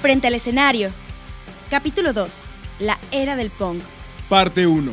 Frente 0.00 0.26
al 0.28 0.34
escenario. 0.34 0.92
Capítulo 1.70 2.12
2. 2.12 2.44
La 2.80 2.98
era 3.10 3.34
del 3.34 3.50
punk. 3.50 3.82
Parte 4.28 4.66
1. 4.66 4.92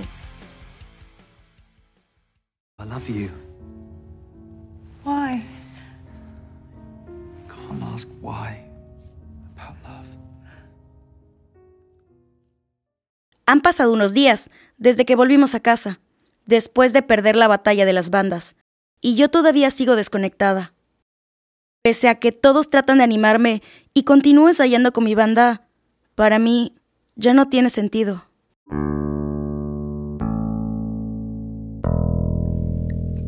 I 2.79 2.85
love 2.85 3.07
you. 3.07 3.29
Why? 5.03 5.43
Can't 7.47 7.83
ask 7.93 8.07
why. 8.21 8.57
About 9.55 9.75
love. 9.83 10.05
Han 13.45 13.61
pasado 13.61 13.91
unos 13.91 14.13
días 14.13 14.49
desde 14.77 15.05
que 15.05 15.15
volvimos 15.15 15.53
a 15.53 15.59
casa, 15.59 15.99
después 16.45 16.93
de 16.93 17.01
perder 17.01 17.35
la 17.35 17.47
batalla 17.47 17.85
de 17.85 17.93
las 17.93 18.09
bandas, 18.09 18.55
y 19.01 19.15
yo 19.15 19.29
todavía 19.29 19.69
sigo 19.69 19.95
desconectada. 19.95 20.72
Pese 21.83 22.07
a 22.07 22.15
que 22.15 22.31
todos 22.31 22.69
tratan 22.69 22.99
de 22.99 23.03
animarme 23.03 23.61
y 23.93 24.03
continúo 24.03 24.47
ensayando 24.47 24.93
con 24.93 25.03
mi 25.03 25.15
banda, 25.15 25.67
para 26.15 26.39
mí 26.39 26.75
ya 27.17 27.33
no 27.33 27.49
tiene 27.49 27.69
sentido. 27.69 28.23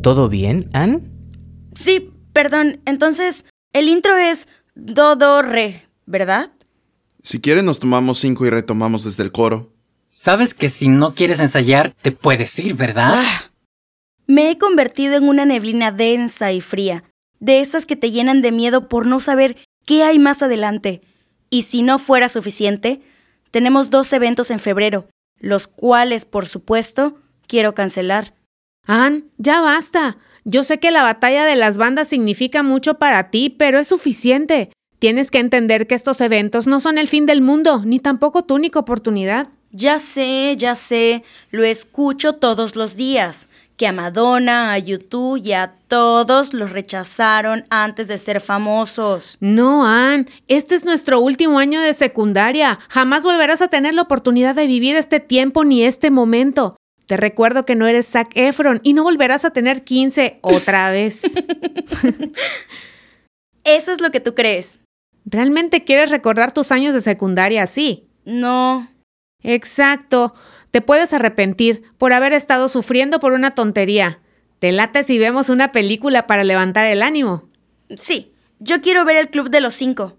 ¿Todo 0.02 0.30
bien, 0.30 0.70
Ann? 0.72 1.12
Sí, 1.74 2.10
perdón, 2.32 2.80
entonces 2.86 3.44
el 3.74 3.90
intro 3.90 4.16
es 4.16 4.48
do, 4.74 5.16
do, 5.16 5.42
re, 5.42 5.82
¿verdad? 6.06 6.50
Si 7.22 7.42
quieren 7.42 7.66
nos 7.66 7.78
tomamos 7.78 8.20
cinco 8.20 8.46
y 8.46 8.50
retomamos 8.50 9.04
desde 9.04 9.22
el 9.22 9.32
coro. 9.32 9.70
Sabes 10.08 10.54
que 10.54 10.70
si 10.70 10.88
no 10.88 11.14
quieres 11.14 11.40
ensayar, 11.40 11.90
te 12.00 12.10
puedes 12.10 12.58
ir, 12.58 12.74
¿verdad? 12.74 13.16
Ah. 13.16 13.50
Me 14.26 14.50
he 14.50 14.56
convertido 14.56 15.16
en 15.16 15.28
una 15.28 15.44
neblina 15.44 15.92
densa 15.92 16.52
y 16.52 16.62
fría, 16.62 17.04
de 17.40 17.60
esas 17.60 17.86
que 17.86 17.96
te 17.96 18.10
llenan 18.10 18.42
de 18.42 18.52
miedo 18.52 18.88
por 18.88 19.06
no 19.06 19.20
saber 19.20 19.56
qué 19.84 20.02
hay 20.02 20.18
más 20.18 20.42
adelante. 20.42 21.02
Y 21.50 21.62
si 21.62 21.82
no 21.82 21.98
fuera 21.98 22.28
suficiente, 22.28 23.00
tenemos 23.50 23.90
dos 23.90 24.12
eventos 24.12 24.50
en 24.50 24.58
febrero, 24.58 25.08
los 25.38 25.68
cuales, 25.68 26.24
por 26.24 26.46
supuesto, 26.46 27.18
quiero 27.46 27.74
cancelar. 27.74 28.34
Ann, 28.84 29.30
ya 29.38 29.60
basta. 29.60 30.18
Yo 30.44 30.62
sé 30.62 30.78
que 30.78 30.90
la 30.90 31.02
batalla 31.02 31.44
de 31.44 31.56
las 31.56 31.76
bandas 31.76 32.08
significa 32.08 32.62
mucho 32.62 32.94
para 32.94 33.30
ti, 33.30 33.50
pero 33.50 33.78
es 33.78 33.88
suficiente. 33.88 34.70
Tienes 34.98 35.30
que 35.30 35.38
entender 35.38 35.86
que 35.86 35.94
estos 35.94 36.20
eventos 36.20 36.66
no 36.66 36.80
son 36.80 36.98
el 36.98 37.08
fin 37.08 37.26
del 37.26 37.42
mundo, 37.42 37.82
ni 37.84 37.98
tampoco 37.98 38.44
tu 38.44 38.54
única 38.54 38.78
oportunidad. 38.78 39.48
Ya 39.72 39.98
sé, 39.98 40.54
ya 40.56 40.74
sé, 40.74 41.22
lo 41.50 41.64
escucho 41.64 42.34
todos 42.34 42.76
los 42.76 42.96
días, 42.96 43.48
que 43.76 43.86
a 43.86 43.92
Madonna, 43.92 44.72
a 44.72 44.78
YouTube 44.78 45.40
y 45.44 45.52
a 45.52 45.74
todos 45.88 46.54
los 46.54 46.70
rechazaron 46.70 47.64
antes 47.70 48.08
de 48.08 48.18
ser 48.18 48.40
famosos. 48.40 49.36
No, 49.40 49.86
Ann, 49.86 50.28
este 50.48 50.74
es 50.74 50.84
nuestro 50.84 51.20
último 51.20 51.58
año 51.58 51.80
de 51.80 51.94
secundaria. 51.94 52.78
Jamás 52.88 53.22
volverás 53.22 53.62
a 53.62 53.68
tener 53.68 53.94
la 53.94 54.02
oportunidad 54.02 54.54
de 54.54 54.66
vivir 54.66 54.96
este 54.96 55.20
tiempo 55.20 55.64
ni 55.64 55.82
este 55.84 56.10
momento. 56.10 56.76
Te 57.06 57.16
recuerdo 57.16 57.64
que 57.64 57.76
no 57.76 57.86
eres 57.86 58.08
Zac 58.08 58.30
Efron 58.34 58.80
y 58.82 58.92
no 58.92 59.04
volverás 59.04 59.44
a 59.44 59.50
tener 59.50 59.84
15 59.84 60.40
otra 60.42 60.90
vez. 60.90 61.22
Eso 63.64 63.92
es 63.92 64.00
lo 64.00 64.10
que 64.10 64.20
tú 64.20 64.34
crees. 64.34 64.80
¿Realmente 65.24 65.84
quieres 65.84 66.10
recordar 66.10 66.52
tus 66.52 66.72
años 66.72 66.94
de 66.94 67.00
secundaria 67.00 67.62
así? 67.62 68.08
No. 68.24 68.88
Exacto. 69.46 70.34
Te 70.72 70.82
puedes 70.82 71.12
arrepentir 71.12 71.84
por 71.98 72.12
haber 72.12 72.32
estado 72.32 72.68
sufriendo 72.68 73.20
por 73.20 73.32
una 73.32 73.54
tontería. 73.54 74.18
¿Te 74.58 74.72
late 74.72 75.04
si 75.04 75.18
vemos 75.18 75.48
una 75.48 75.70
película 75.70 76.26
para 76.26 76.42
levantar 76.42 76.86
el 76.86 77.00
ánimo? 77.00 77.48
Sí, 77.96 78.32
yo 78.58 78.80
quiero 78.80 79.04
ver 79.04 79.16
el 79.16 79.30
Club 79.30 79.48
de 79.50 79.60
los 79.60 79.74
Cinco. 79.74 80.16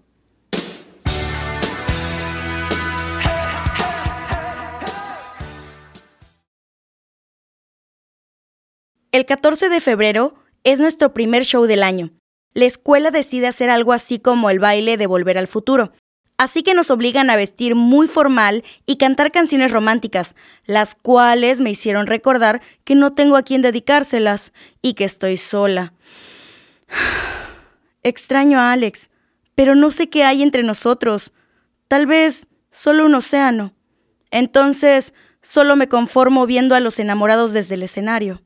El 9.12 9.26
14 9.26 9.68
de 9.68 9.80
febrero 9.80 10.36
es 10.64 10.80
nuestro 10.80 11.12
primer 11.12 11.44
show 11.44 11.66
del 11.66 11.82
año. 11.82 12.12
La 12.54 12.64
escuela 12.64 13.10
decide 13.10 13.46
hacer 13.46 13.68
algo 13.68 13.92
así 13.92 14.20
como 14.20 14.48
el 14.48 14.58
baile 14.58 14.96
de 14.96 15.06
Volver 15.06 15.36
al 15.36 15.48
Futuro. 15.48 15.92
Así 16.38 16.62
que 16.62 16.72
nos 16.72 16.92
obligan 16.92 17.30
a 17.30 17.36
vestir 17.36 17.74
muy 17.74 18.06
formal 18.06 18.64
y 18.86 18.96
cantar 18.96 19.32
canciones 19.32 19.72
románticas, 19.72 20.36
las 20.66 20.94
cuales 20.94 21.60
me 21.60 21.70
hicieron 21.70 22.06
recordar 22.06 22.62
que 22.84 22.94
no 22.94 23.12
tengo 23.12 23.36
a 23.36 23.42
quien 23.42 23.60
dedicárselas 23.60 24.52
y 24.80 24.94
que 24.94 25.02
estoy 25.02 25.36
sola. 25.36 25.94
Extraño 28.04 28.60
a 28.60 28.70
Alex, 28.70 29.10
pero 29.56 29.74
no 29.74 29.90
sé 29.90 30.08
qué 30.08 30.22
hay 30.22 30.44
entre 30.44 30.62
nosotros. 30.62 31.32
Tal 31.88 32.06
vez 32.06 32.46
solo 32.70 33.04
un 33.04 33.16
océano. 33.16 33.74
Entonces, 34.30 35.14
solo 35.42 35.74
me 35.74 35.88
conformo 35.88 36.46
viendo 36.46 36.76
a 36.76 36.80
los 36.80 37.00
enamorados 37.00 37.52
desde 37.52 37.74
el 37.74 37.82
escenario. 37.82 38.42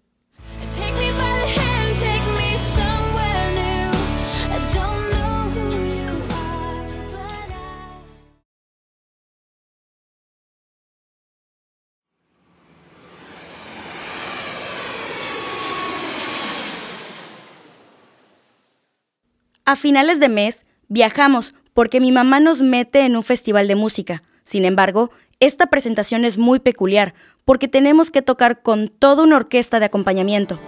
A 19.72 19.76
finales 19.76 20.20
de 20.20 20.28
mes 20.28 20.66
viajamos 20.88 21.54
porque 21.72 21.98
mi 21.98 22.12
mamá 22.12 22.40
nos 22.40 22.60
mete 22.60 23.06
en 23.06 23.16
un 23.16 23.22
festival 23.22 23.68
de 23.68 23.74
música. 23.74 24.22
Sin 24.44 24.66
embargo, 24.66 25.10
esta 25.40 25.68
presentación 25.68 26.26
es 26.26 26.36
muy 26.36 26.60
peculiar 26.60 27.14
porque 27.46 27.68
tenemos 27.68 28.10
que 28.10 28.20
tocar 28.20 28.60
con 28.60 28.88
toda 28.88 29.22
una 29.22 29.36
orquesta 29.36 29.80
de 29.80 29.86
acompañamiento. 29.86 30.60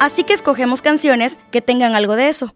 Así 0.00 0.24
que 0.24 0.32
escogemos 0.32 0.80
canciones 0.80 1.38
que 1.50 1.60
tengan 1.60 1.94
algo 1.94 2.16
de 2.16 2.30
eso. 2.30 2.54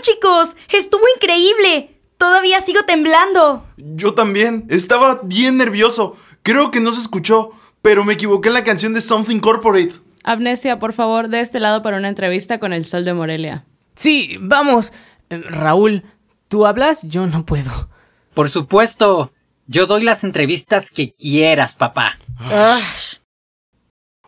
Chicos! 0.00 0.56
¡Estuvo 0.72 1.02
increíble! 1.16 2.00
Todavía 2.16 2.60
sigo 2.60 2.82
temblando. 2.82 3.66
Yo 3.78 4.14
también. 4.14 4.66
Estaba 4.68 5.20
bien 5.22 5.56
nervioso. 5.56 6.16
Creo 6.42 6.70
que 6.70 6.80
no 6.80 6.92
se 6.92 7.00
escuchó, 7.00 7.50
pero 7.80 8.04
me 8.04 8.12
equivoqué 8.12 8.48
en 8.48 8.54
la 8.54 8.64
canción 8.64 8.92
de 8.92 9.00
Something 9.00 9.40
Corporate. 9.40 9.92
Amnesia, 10.22 10.78
por 10.78 10.92
favor, 10.92 11.28
de 11.28 11.40
este 11.40 11.60
lado 11.60 11.82
para 11.82 11.96
una 11.96 12.08
entrevista 12.08 12.58
con 12.58 12.72
el 12.72 12.84
Sol 12.84 13.04
de 13.04 13.14
Morelia. 13.14 13.64
Sí, 13.94 14.36
vamos. 14.40 14.92
Eh, 15.30 15.38
Raúl, 15.38 16.04
¿tú 16.48 16.66
hablas? 16.66 17.02
Yo 17.04 17.26
no 17.26 17.46
puedo. 17.46 17.88
Por 18.34 18.50
supuesto. 18.50 19.32
Yo 19.66 19.86
doy 19.86 20.02
las 20.02 20.24
entrevistas 20.24 20.90
que 20.90 21.12
quieras, 21.14 21.76
papá. 21.76 22.18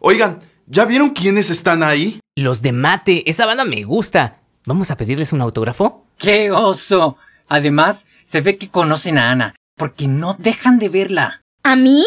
Oigan, 0.01 0.41
¿ya 0.67 0.85
vieron 0.85 1.11
quiénes 1.11 1.51
están 1.51 1.83
ahí? 1.83 2.21
Los 2.37 2.63
de 2.63 2.73
Mate, 2.73 3.29
esa 3.29 3.45
banda 3.45 3.65
me 3.65 3.83
gusta. 3.83 4.42
¿Vamos 4.65 4.93
a 4.93 4.97
pedirles 4.97 5.33
un 5.33 5.41
autógrafo? 5.41 6.07
¡Qué 6.19 6.53
oso! 6.53 7.17
Además, 7.49 8.07
se 8.25 8.41
ve 8.41 8.59
que 8.59 8.71
conocen 8.71 9.19
a 9.19 9.33
Ana, 9.33 9.57
porque 9.77 10.07
no 10.07 10.37
dejan 10.39 10.79
de 10.79 10.89
verla. 10.89 11.43
¿A 11.65 11.75
mí? 11.75 12.05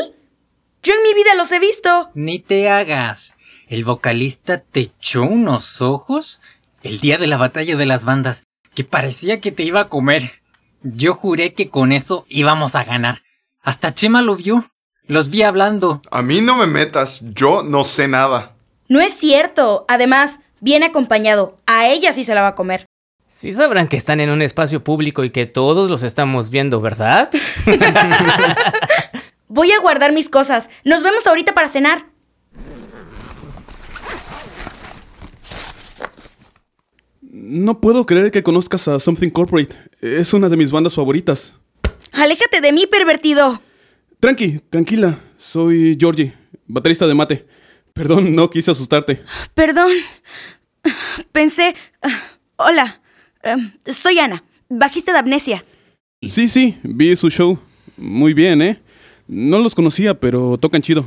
Yo 0.82 0.94
en 0.94 1.04
mi 1.04 1.14
vida 1.14 1.36
los 1.36 1.52
he 1.52 1.60
visto. 1.60 2.12
Ni 2.14 2.40
te 2.40 2.70
hagas. 2.70 3.36
El 3.68 3.84
vocalista 3.84 4.60
te 4.60 4.80
echó 4.80 5.24
unos 5.24 5.82
ojos 5.82 6.40
el 6.82 7.02
día 7.02 7.18
de 7.18 7.28
la 7.28 7.36
batalla 7.36 7.76
de 7.76 7.86
las 7.86 8.06
bandas, 8.06 8.44
que 8.74 8.86
parecía 8.86 9.42
que 9.42 9.52
te 9.52 9.64
iba 9.64 9.82
a 9.82 9.90
comer. 9.90 10.42
Yo 10.82 11.14
juré 11.14 11.54
que 11.54 11.70
con 11.70 11.92
eso 11.92 12.26
íbamos 12.30 12.76
a 12.76 12.86
ganar. 12.86 13.24
Hasta 13.62 13.94
Chema 13.94 14.22
lo 14.22 14.38
vio. 14.38 14.72
Los 15.08 15.30
vi 15.30 15.42
hablando. 15.42 16.02
A 16.10 16.22
mí 16.22 16.40
no 16.40 16.56
me 16.56 16.68
metas. 16.68 17.22
Yo 17.34 17.64
no 17.64 17.84
sé 17.84 18.08
nada. 18.08 18.56
No 18.88 19.02
es 19.02 19.14
cierto. 19.14 19.86
Además, 19.88 20.40
viene 20.60 20.88
acompañado. 20.88 21.58
A 21.66 21.88
ella 21.88 22.14
sí 22.14 22.24
se 22.24 22.36
la 22.36 22.42
va 22.42 22.50
a 22.50 22.56
comer. 22.56 22.86
Sí 23.28 23.52
sabrán 23.52 23.88
que 23.88 23.98
están 23.98 24.20
en 24.20 24.30
un 24.30 24.42
espacio 24.42 24.84
público 24.84 25.24
y 25.24 25.30
que 25.32 25.46
todos 25.46 25.90
los 25.90 26.04
estamos 26.04 26.50
viendo, 26.50 26.80
¿verdad? 26.80 27.30
Voy 29.48 29.72
a 29.72 29.80
guardar 29.80 30.12
mis 30.14 30.30
cosas. 30.30 30.70
Nos 30.84 31.04
vemos 31.04 31.26
ahorita 31.28 31.54
para 31.54 31.70
cenar. 31.70 32.06
No 37.22 37.82
puedo 37.82 38.06
creer 38.06 38.32
que 38.32 38.44
conozcas 38.44 38.88
a 38.88 39.00
Something 39.00 39.30
Corporate. 39.30 39.76
Es 40.02 40.34
una 40.34 40.50
de 40.50 40.58
mis 40.58 40.72
bandas 40.72 40.96
favoritas. 40.96 41.54
Aléjate 42.12 42.62
de 42.62 42.72
mí, 42.72 42.86
pervertido. 42.90 43.62
Tranqui, 44.20 44.60
tranquila. 44.70 45.20
Soy 45.38 45.98
Georgie. 46.00 46.34
baterista 46.68 47.06
de 47.08 47.14
mate. 47.14 47.46
Perdón, 47.96 48.36
no 48.36 48.50
quise 48.50 48.72
asustarte. 48.72 49.22
Perdón. 49.54 49.90
Pensé... 51.32 51.76
Hola. 52.58 53.00
Em, 53.42 53.72
soy 53.86 54.20
Ana, 54.20 54.44
bajista 54.68 55.14
de 55.14 55.20
Amnesia. 55.20 55.64
Sí, 56.22 56.50
sí, 56.50 56.78
vi 56.84 57.16
su 57.16 57.30
show. 57.30 57.58
Muy 57.96 58.34
bien, 58.34 58.62
¿eh? 58.62 58.82
No 59.30 59.60
los 59.60 59.74
conocía, 59.74 60.20
pero 60.20 60.58
tocan 60.58 60.82
chido. 60.82 61.06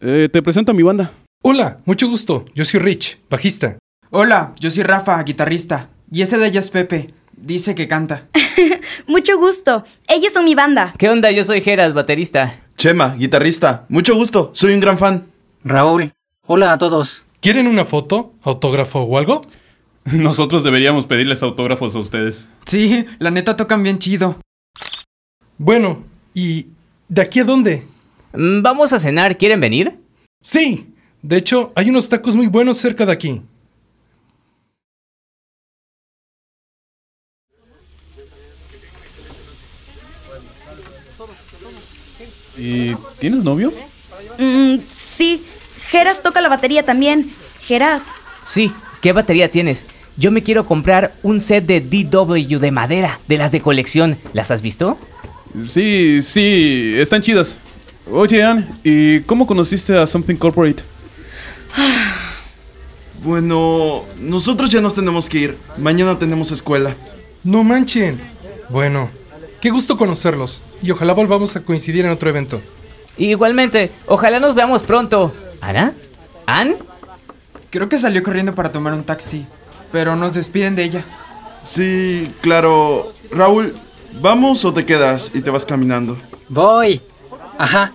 Eh, 0.00 0.28
te 0.32 0.42
presento 0.42 0.72
a 0.72 0.74
mi 0.74 0.82
banda. 0.82 1.12
Hola, 1.44 1.78
mucho 1.84 2.08
gusto. 2.08 2.44
Yo 2.56 2.64
soy 2.64 2.80
Rich, 2.80 3.18
bajista. 3.30 3.78
Hola, 4.10 4.52
yo 4.58 4.68
soy 4.72 4.82
Rafa, 4.82 5.22
guitarrista. 5.22 5.90
Y 6.10 6.22
ese 6.22 6.38
de 6.38 6.48
ella 6.48 6.58
es 6.58 6.70
Pepe. 6.70 7.06
Dice 7.36 7.76
que 7.76 7.86
canta. 7.86 8.26
Mucho 9.06 9.38
gusto. 9.38 9.84
Ellos 10.08 10.32
son 10.32 10.44
mi 10.44 10.56
banda. 10.56 10.92
¿Qué 10.98 11.08
onda? 11.08 11.30
Yo 11.30 11.44
soy 11.44 11.60
Geras, 11.60 11.94
baterista. 11.94 12.64
Chema, 12.76 13.14
guitarrista. 13.14 13.84
Mucho 13.88 14.16
gusto, 14.16 14.50
soy 14.54 14.74
un 14.74 14.80
gran 14.80 14.98
fan. 14.98 15.26
Raúl, 15.66 16.14
hola 16.46 16.72
a 16.72 16.78
todos. 16.78 17.24
¿Quieren 17.40 17.66
una 17.66 17.84
foto, 17.84 18.34
autógrafo 18.44 19.00
o 19.00 19.18
algo? 19.18 19.44
Nosotros 20.04 20.62
deberíamos 20.62 21.06
pedirles 21.06 21.42
autógrafos 21.42 21.96
a 21.96 21.98
ustedes. 21.98 22.46
Sí, 22.64 23.04
la 23.18 23.32
neta 23.32 23.56
tocan 23.56 23.82
bien 23.82 23.98
chido. 23.98 24.38
Bueno, 25.58 26.04
¿y 26.34 26.68
de 27.08 27.20
aquí 27.22 27.40
a 27.40 27.44
dónde? 27.44 27.84
Mm, 28.32 28.62
Vamos 28.62 28.92
a 28.92 29.00
cenar, 29.00 29.36
¿quieren 29.36 29.60
venir? 29.60 29.98
Sí, 30.40 30.94
de 31.22 31.36
hecho, 31.36 31.72
hay 31.74 31.90
unos 31.90 32.08
tacos 32.08 32.36
muy 32.36 32.46
buenos 32.46 32.78
cerca 32.78 33.04
de 33.04 33.12
aquí. 33.12 33.42
¿Y 42.56 42.94
tienes 43.18 43.42
novio? 43.42 43.72
Mm, 44.38 44.76
sí, 44.94 45.42
Geras 45.96 46.22
toca 46.22 46.42
la 46.42 46.50
batería 46.50 46.82
también. 46.82 47.32
Geras. 47.62 48.02
Sí, 48.42 48.70
¿qué 49.00 49.14
batería 49.14 49.50
tienes? 49.50 49.86
Yo 50.18 50.30
me 50.30 50.42
quiero 50.42 50.66
comprar 50.66 51.14
un 51.22 51.40
set 51.40 51.64
de 51.64 51.80
DW 51.80 52.58
de 52.58 52.70
madera, 52.70 53.18
de 53.28 53.38
las 53.38 53.50
de 53.50 53.62
colección. 53.62 54.18
¿Las 54.34 54.50
has 54.50 54.60
visto? 54.60 54.98
Sí, 55.64 56.20
sí, 56.20 56.96
están 56.98 57.22
chidas. 57.22 57.56
Oye, 58.12 58.42
Ann, 58.42 58.68
¿y 58.84 59.20
cómo 59.20 59.46
conociste 59.46 59.96
a 59.96 60.06
Something 60.06 60.36
Corporate? 60.36 60.82
Bueno, 63.24 64.04
nosotros 64.20 64.68
ya 64.68 64.82
nos 64.82 64.94
tenemos 64.94 65.30
que 65.30 65.38
ir. 65.38 65.56
Mañana 65.78 66.18
tenemos 66.18 66.50
escuela. 66.52 66.94
No 67.42 67.64
manchen. 67.64 68.20
Bueno, 68.68 69.08
qué 69.62 69.70
gusto 69.70 69.96
conocerlos. 69.96 70.60
Y 70.82 70.90
ojalá 70.90 71.14
volvamos 71.14 71.56
a 71.56 71.62
coincidir 71.62 72.04
en 72.04 72.10
otro 72.10 72.28
evento. 72.28 72.60
Igualmente, 73.16 73.90
ojalá 74.06 74.38
nos 74.38 74.54
veamos 74.54 74.82
pronto. 74.82 75.32
¿Ana? 75.66 75.92
¿Ann? 76.46 76.76
Creo 77.70 77.88
que 77.88 77.98
salió 77.98 78.22
corriendo 78.22 78.54
para 78.54 78.70
tomar 78.70 78.92
un 78.92 79.02
taxi. 79.02 79.44
Pero 79.90 80.14
nos 80.14 80.32
despiden 80.32 80.76
de 80.76 80.84
ella. 80.84 81.04
Sí, 81.64 82.32
claro. 82.40 83.12
Raúl, 83.32 83.74
¿vamos 84.20 84.64
o 84.64 84.72
te 84.72 84.86
quedas 84.86 85.32
y 85.34 85.40
te 85.40 85.50
vas 85.50 85.66
caminando? 85.66 86.16
Voy. 86.48 87.02
Ajá. 87.58 87.92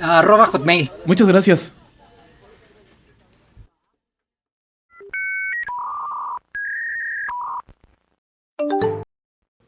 Arroba 0.00 0.46
hotmail. 0.46 0.92
Muchas 1.04 1.26
gracias. 1.26 1.72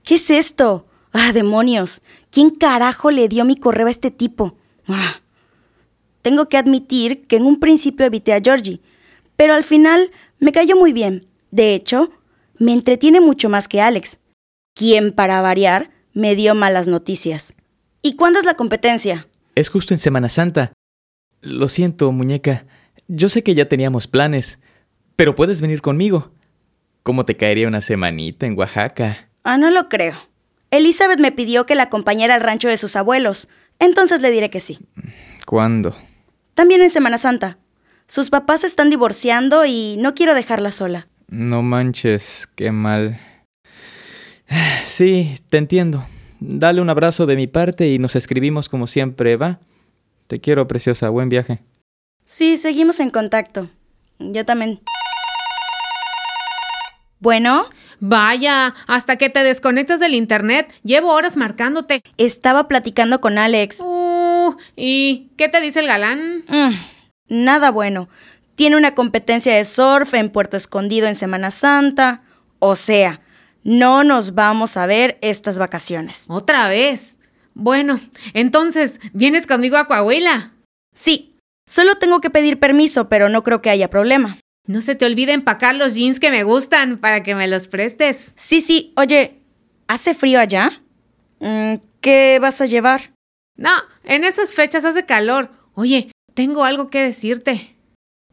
¿Qué 0.04 0.14
es 0.14 0.30
esto? 0.30 0.86
Ah, 1.12 1.32
demonios. 1.32 2.00
¿Quién 2.30 2.50
carajo 2.50 3.10
le 3.10 3.28
dio 3.28 3.44
mi 3.44 3.56
correo 3.56 3.88
a 3.88 3.90
este 3.90 4.12
tipo? 4.12 4.54
Ah. 4.86 5.16
Tengo 6.24 6.48
que 6.48 6.56
admitir 6.56 7.26
que 7.26 7.36
en 7.36 7.42
un 7.42 7.60
principio 7.60 8.06
evité 8.06 8.32
a 8.32 8.40
Georgie, 8.42 8.80
pero 9.36 9.52
al 9.52 9.62
final 9.62 10.10
me 10.38 10.52
cayó 10.52 10.74
muy 10.74 10.94
bien. 10.94 11.26
De 11.50 11.74
hecho, 11.74 12.12
me 12.58 12.72
entretiene 12.72 13.20
mucho 13.20 13.50
más 13.50 13.68
que 13.68 13.82
Alex, 13.82 14.20
quien, 14.74 15.12
para 15.12 15.42
variar, 15.42 15.90
me 16.14 16.34
dio 16.34 16.54
malas 16.54 16.88
noticias. 16.88 17.52
¿Y 18.00 18.16
cuándo 18.16 18.38
es 18.38 18.46
la 18.46 18.54
competencia? 18.54 19.28
Es 19.54 19.68
justo 19.68 19.92
en 19.92 19.98
Semana 19.98 20.30
Santa. 20.30 20.72
Lo 21.42 21.68
siento, 21.68 22.10
muñeca. 22.10 22.64
Yo 23.06 23.28
sé 23.28 23.42
que 23.42 23.54
ya 23.54 23.68
teníamos 23.68 24.08
planes, 24.08 24.60
pero 25.16 25.34
puedes 25.34 25.60
venir 25.60 25.82
conmigo. 25.82 26.30
¿Cómo 27.02 27.26
te 27.26 27.34
caería 27.34 27.68
una 27.68 27.82
semanita 27.82 28.46
en 28.46 28.58
Oaxaca? 28.58 29.28
Ah, 29.42 29.58
no 29.58 29.70
lo 29.70 29.90
creo. 29.90 30.14
Elizabeth 30.70 31.20
me 31.20 31.32
pidió 31.32 31.66
que 31.66 31.74
la 31.74 31.82
acompañara 31.82 32.34
al 32.34 32.40
rancho 32.40 32.68
de 32.68 32.78
sus 32.78 32.96
abuelos, 32.96 33.50
entonces 33.78 34.22
le 34.22 34.30
diré 34.30 34.48
que 34.48 34.60
sí. 34.60 34.78
¿Cuándo? 35.44 35.94
También 36.54 36.82
en 36.82 36.90
Semana 36.90 37.18
Santa. 37.18 37.58
Sus 38.06 38.30
papás 38.30 38.60
se 38.60 38.66
están 38.66 38.90
divorciando 38.90 39.64
y 39.64 39.96
no 39.98 40.14
quiero 40.14 40.34
dejarla 40.34 40.70
sola. 40.70 41.08
No 41.28 41.62
manches, 41.62 42.48
qué 42.54 42.70
mal. 42.70 43.18
Sí, 44.84 45.38
te 45.48 45.58
entiendo. 45.58 46.04
Dale 46.38 46.80
un 46.80 46.90
abrazo 46.90 47.26
de 47.26 47.36
mi 47.36 47.46
parte 47.46 47.88
y 47.88 47.98
nos 47.98 48.14
escribimos 48.14 48.68
como 48.68 48.86
siempre, 48.86 49.36
¿va? 49.36 49.58
Te 50.26 50.38
quiero, 50.38 50.68
preciosa. 50.68 51.08
Buen 51.08 51.28
viaje. 51.28 51.60
Sí, 52.24 52.56
seguimos 52.56 53.00
en 53.00 53.10
contacto. 53.10 53.68
Yo 54.18 54.44
también. 54.44 54.80
Bueno, 57.18 57.64
Vaya, 58.00 58.74
hasta 58.86 59.16
que 59.16 59.30
te 59.30 59.42
desconectas 59.42 60.00
del 60.00 60.14
internet, 60.14 60.70
llevo 60.82 61.12
horas 61.12 61.36
marcándote. 61.36 62.02
estaba 62.18 62.68
platicando 62.68 63.20
con 63.20 63.38
Alex. 63.38 63.80
Uh, 63.80 64.13
¿y 64.76 65.30
qué 65.36 65.48
te 65.48 65.60
dice 65.60 65.80
el 65.80 65.86
galán? 65.86 66.44
Mm, 66.48 67.44
nada 67.44 67.70
bueno. 67.70 68.08
Tiene 68.54 68.76
una 68.76 68.94
competencia 68.94 69.54
de 69.54 69.64
surf 69.64 70.14
en 70.14 70.30
Puerto 70.30 70.56
Escondido 70.56 71.08
en 71.08 71.16
Semana 71.16 71.50
Santa. 71.50 72.22
O 72.60 72.76
sea, 72.76 73.20
no 73.64 74.04
nos 74.04 74.34
vamos 74.34 74.76
a 74.76 74.86
ver 74.86 75.18
estas 75.22 75.58
vacaciones. 75.58 76.26
Otra 76.28 76.68
vez. 76.68 77.18
Bueno, 77.54 78.00
entonces, 78.32 79.00
¿vienes 79.12 79.46
conmigo 79.46 79.76
a 79.76 79.86
Coahuila? 79.86 80.52
Sí, 80.94 81.36
solo 81.66 81.96
tengo 81.96 82.20
que 82.20 82.30
pedir 82.30 82.58
permiso, 82.58 83.08
pero 83.08 83.28
no 83.28 83.42
creo 83.42 83.62
que 83.62 83.70
haya 83.70 83.90
problema. 83.90 84.38
No 84.66 84.80
se 84.80 84.94
te 84.94 85.04
olvide 85.06 85.32
empacar 85.32 85.74
los 85.74 85.94
jeans 85.94 86.20
que 86.20 86.30
me 86.30 86.42
gustan 86.42 86.98
para 86.98 87.22
que 87.22 87.34
me 87.34 87.48
los 87.48 87.68
prestes. 87.68 88.32
Sí, 88.34 88.60
sí, 88.60 88.92
oye, 88.96 89.40
¿hace 89.88 90.14
frío 90.14 90.40
allá? 90.40 90.82
Mm, 91.40 91.74
¿Qué 92.00 92.38
vas 92.40 92.60
a 92.60 92.66
llevar? 92.66 93.13
No, 93.56 93.70
en 94.02 94.24
esas 94.24 94.52
fechas 94.52 94.84
hace 94.84 95.04
calor. 95.06 95.50
Oye, 95.74 96.10
tengo 96.34 96.64
algo 96.64 96.90
que 96.90 97.02
decirte. 97.02 97.76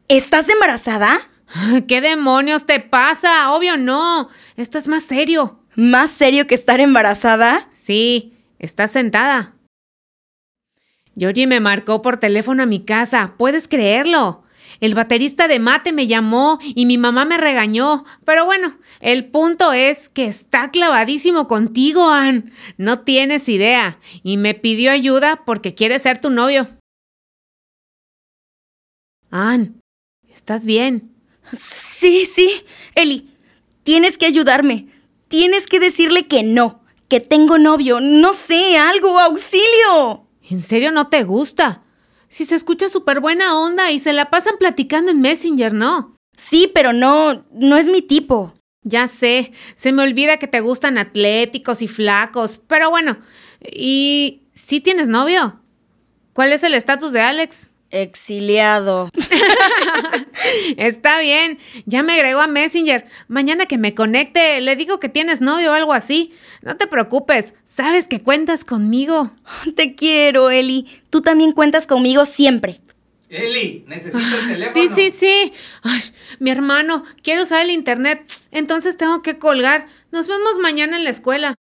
¿Estás 0.08 0.48
embarazada? 0.48 1.30
¿Qué 1.88 2.00
demonios 2.00 2.66
te 2.66 2.80
pasa? 2.80 3.52
Obvio 3.52 3.76
no. 3.76 4.28
Esto 4.56 4.78
es 4.78 4.88
más 4.88 5.04
serio. 5.04 5.60
¿Más 5.74 6.10
serio 6.10 6.46
que 6.46 6.54
estar 6.54 6.80
embarazada? 6.80 7.70
Sí, 7.72 8.36
estás 8.58 8.90
sentada. 8.90 9.54
Georgie 11.16 11.46
me 11.46 11.60
marcó 11.60 12.02
por 12.02 12.16
teléfono 12.18 12.62
a 12.62 12.66
mi 12.66 12.84
casa. 12.84 13.34
¿Puedes 13.38 13.68
creerlo? 13.68 14.41
El 14.82 14.96
baterista 14.96 15.46
de 15.46 15.60
mate 15.60 15.92
me 15.92 16.08
llamó 16.08 16.58
y 16.60 16.86
mi 16.86 16.98
mamá 16.98 17.24
me 17.24 17.38
regañó. 17.38 18.04
Pero 18.24 18.44
bueno, 18.44 18.78
el 18.98 19.26
punto 19.26 19.72
es 19.72 20.08
que 20.08 20.26
está 20.26 20.72
clavadísimo 20.72 21.46
contigo, 21.46 22.08
Ann. 22.08 22.52
No 22.78 22.98
tienes 22.98 23.48
idea. 23.48 24.00
Y 24.24 24.38
me 24.38 24.54
pidió 24.54 24.90
ayuda 24.90 25.44
porque 25.46 25.72
quiere 25.72 26.00
ser 26.00 26.20
tu 26.20 26.30
novio. 26.30 26.68
Ann, 29.30 29.80
¿estás 30.28 30.66
bien? 30.66 31.14
Sí, 31.52 32.24
sí. 32.26 32.64
Eli, 32.96 33.30
tienes 33.84 34.18
que 34.18 34.26
ayudarme. 34.26 34.88
Tienes 35.28 35.68
que 35.68 35.78
decirle 35.78 36.26
que 36.26 36.42
no, 36.42 36.82
que 37.06 37.20
tengo 37.20 37.56
novio. 37.56 38.00
No 38.00 38.34
sé, 38.34 38.76
algo, 38.78 39.20
auxilio. 39.20 40.26
¿En 40.50 40.60
serio 40.60 40.90
no 40.90 41.06
te 41.06 41.22
gusta? 41.22 41.84
Si 42.32 42.46
se 42.46 42.54
escucha 42.54 42.88
súper 42.88 43.20
buena 43.20 43.60
onda 43.60 43.90
y 43.90 43.98
se 43.98 44.14
la 44.14 44.30
pasan 44.30 44.56
platicando 44.58 45.10
en 45.10 45.20
Messenger, 45.20 45.74
¿no? 45.74 46.16
Sí, 46.34 46.72
pero 46.74 46.94
no, 46.94 47.44
no 47.52 47.76
es 47.76 47.88
mi 47.88 48.00
tipo. 48.00 48.54
Ya 48.80 49.06
sé, 49.06 49.52
se 49.76 49.92
me 49.92 50.02
olvida 50.02 50.38
que 50.38 50.48
te 50.48 50.60
gustan 50.60 50.96
atléticos 50.96 51.82
y 51.82 51.88
flacos, 51.88 52.58
pero 52.66 52.88
bueno, 52.88 53.18
¿y 53.60 54.44
sí 54.54 54.80
tienes 54.80 55.08
novio? 55.08 55.60
¿Cuál 56.32 56.54
es 56.54 56.62
el 56.62 56.72
estatus 56.72 57.12
de 57.12 57.20
Alex? 57.20 57.68
Exiliado. 57.90 59.10
Está 60.76 61.20
bien, 61.20 61.58
ya 61.86 62.02
me 62.02 62.14
agregó 62.14 62.40
a 62.40 62.46
Messenger. 62.46 63.06
Mañana 63.28 63.66
que 63.66 63.78
me 63.78 63.94
conecte, 63.94 64.60
le 64.60 64.76
digo 64.76 65.00
que 65.00 65.08
tienes 65.08 65.40
novio 65.40 65.70
o 65.70 65.74
algo 65.74 65.92
así. 65.92 66.32
No 66.62 66.76
te 66.76 66.86
preocupes, 66.86 67.54
sabes 67.64 68.08
que 68.08 68.22
cuentas 68.22 68.64
conmigo. 68.64 69.32
Te 69.76 69.94
quiero, 69.94 70.50
Eli. 70.50 71.02
Tú 71.10 71.22
también 71.22 71.52
cuentas 71.52 71.86
conmigo 71.86 72.24
siempre. 72.24 72.80
Eli, 73.28 73.84
necesito 73.86 74.18
el 74.18 74.48
teléfono. 74.48 74.74
Sí, 74.74 74.90
sí, 74.94 75.10
sí. 75.10 75.52
Ay, 75.82 76.00
mi 76.38 76.50
hermano, 76.50 77.02
quiero 77.22 77.44
usar 77.44 77.62
el 77.62 77.70
internet, 77.70 78.30
entonces 78.50 78.98
tengo 78.98 79.22
que 79.22 79.38
colgar. 79.38 79.86
Nos 80.10 80.26
vemos 80.28 80.58
mañana 80.60 80.98
en 80.98 81.04
la 81.04 81.10
escuela. 81.10 81.54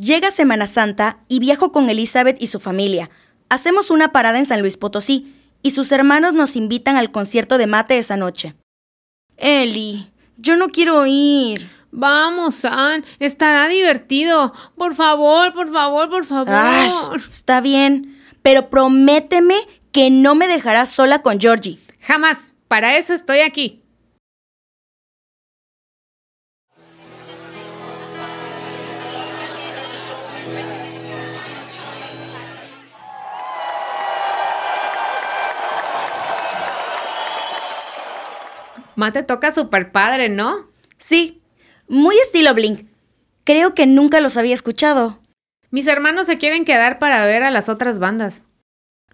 Llega 0.00 0.30
Semana 0.30 0.66
Santa 0.66 1.18
y 1.28 1.40
viajo 1.40 1.72
con 1.72 1.90
Elizabeth 1.90 2.40
y 2.40 2.46
su 2.46 2.58
familia. 2.58 3.10
Hacemos 3.50 3.90
una 3.90 4.12
parada 4.12 4.38
en 4.38 4.46
San 4.46 4.62
Luis 4.62 4.78
Potosí 4.78 5.34
y 5.62 5.72
sus 5.72 5.92
hermanos 5.92 6.32
nos 6.32 6.56
invitan 6.56 6.96
al 6.96 7.10
concierto 7.10 7.58
de 7.58 7.66
mate 7.66 7.98
esa 7.98 8.16
noche. 8.16 8.54
Eli, 9.36 10.10
yo 10.38 10.56
no 10.56 10.68
quiero 10.68 11.04
ir. 11.04 11.68
Vamos, 11.90 12.64
Ann, 12.64 13.04
estará 13.18 13.68
divertido. 13.68 14.54
Por 14.74 14.94
favor, 14.94 15.52
por 15.52 15.70
favor, 15.70 16.08
por 16.08 16.24
favor. 16.24 17.20
Está 17.28 17.60
bien, 17.60 18.18
pero 18.40 18.70
prométeme 18.70 19.56
que 19.92 20.08
no 20.08 20.34
me 20.34 20.48
dejarás 20.48 20.88
sola 20.88 21.20
con 21.20 21.38
Georgie. 21.38 21.78
Jamás. 22.00 22.38
Para 22.68 22.96
eso 22.96 23.12
estoy 23.12 23.40
aquí. 23.40 23.79
Mate 39.00 39.22
toca 39.22 39.50
super 39.50 39.92
padre, 39.92 40.28
¿no? 40.28 40.68
Sí, 40.98 41.40
muy 41.88 42.14
estilo 42.18 42.52
Blink. 42.52 42.86
Creo 43.44 43.74
que 43.74 43.86
nunca 43.86 44.20
los 44.20 44.36
había 44.36 44.52
escuchado. 44.52 45.18
Mis 45.70 45.86
hermanos 45.86 46.26
se 46.26 46.36
quieren 46.36 46.66
quedar 46.66 46.98
para 46.98 47.24
ver 47.24 47.42
a 47.42 47.50
las 47.50 47.70
otras 47.70 47.98
bandas. 47.98 48.42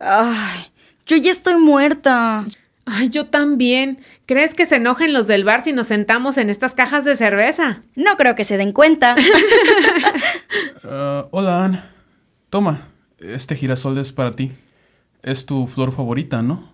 Ay, 0.00 0.72
yo 1.06 1.16
ya 1.16 1.30
estoy 1.30 1.54
muerta. 1.54 2.44
Ay, 2.84 3.10
yo 3.10 3.26
también. 3.26 4.00
¿Crees 4.26 4.54
que 4.54 4.66
se 4.66 4.76
enojen 4.76 5.12
los 5.12 5.28
del 5.28 5.44
bar 5.44 5.62
si 5.62 5.72
nos 5.72 5.86
sentamos 5.86 6.36
en 6.36 6.50
estas 6.50 6.74
cajas 6.74 7.04
de 7.04 7.14
cerveza? 7.14 7.80
No 7.94 8.16
creo 8.16 8.34
que 8.34 8.44
se 8.44 8.56
den 8.56 8.72
cuenta. 8.72 9.14
Ah, 10.88 11.26
hola, 11.30 11.64
Ann. 11.64 11.82
Toma, 12.50 12.88
este 13.18 13.54
girasol 13.54 13.98
es 13.98 14.10
para 14.10 14.32
ti. 14.32 14.52
Es 15.22 15.46
tu 15.46 15.68
flor 15.68 15.92
favorita, 15.92 16.42
¿no? 16.42 16.72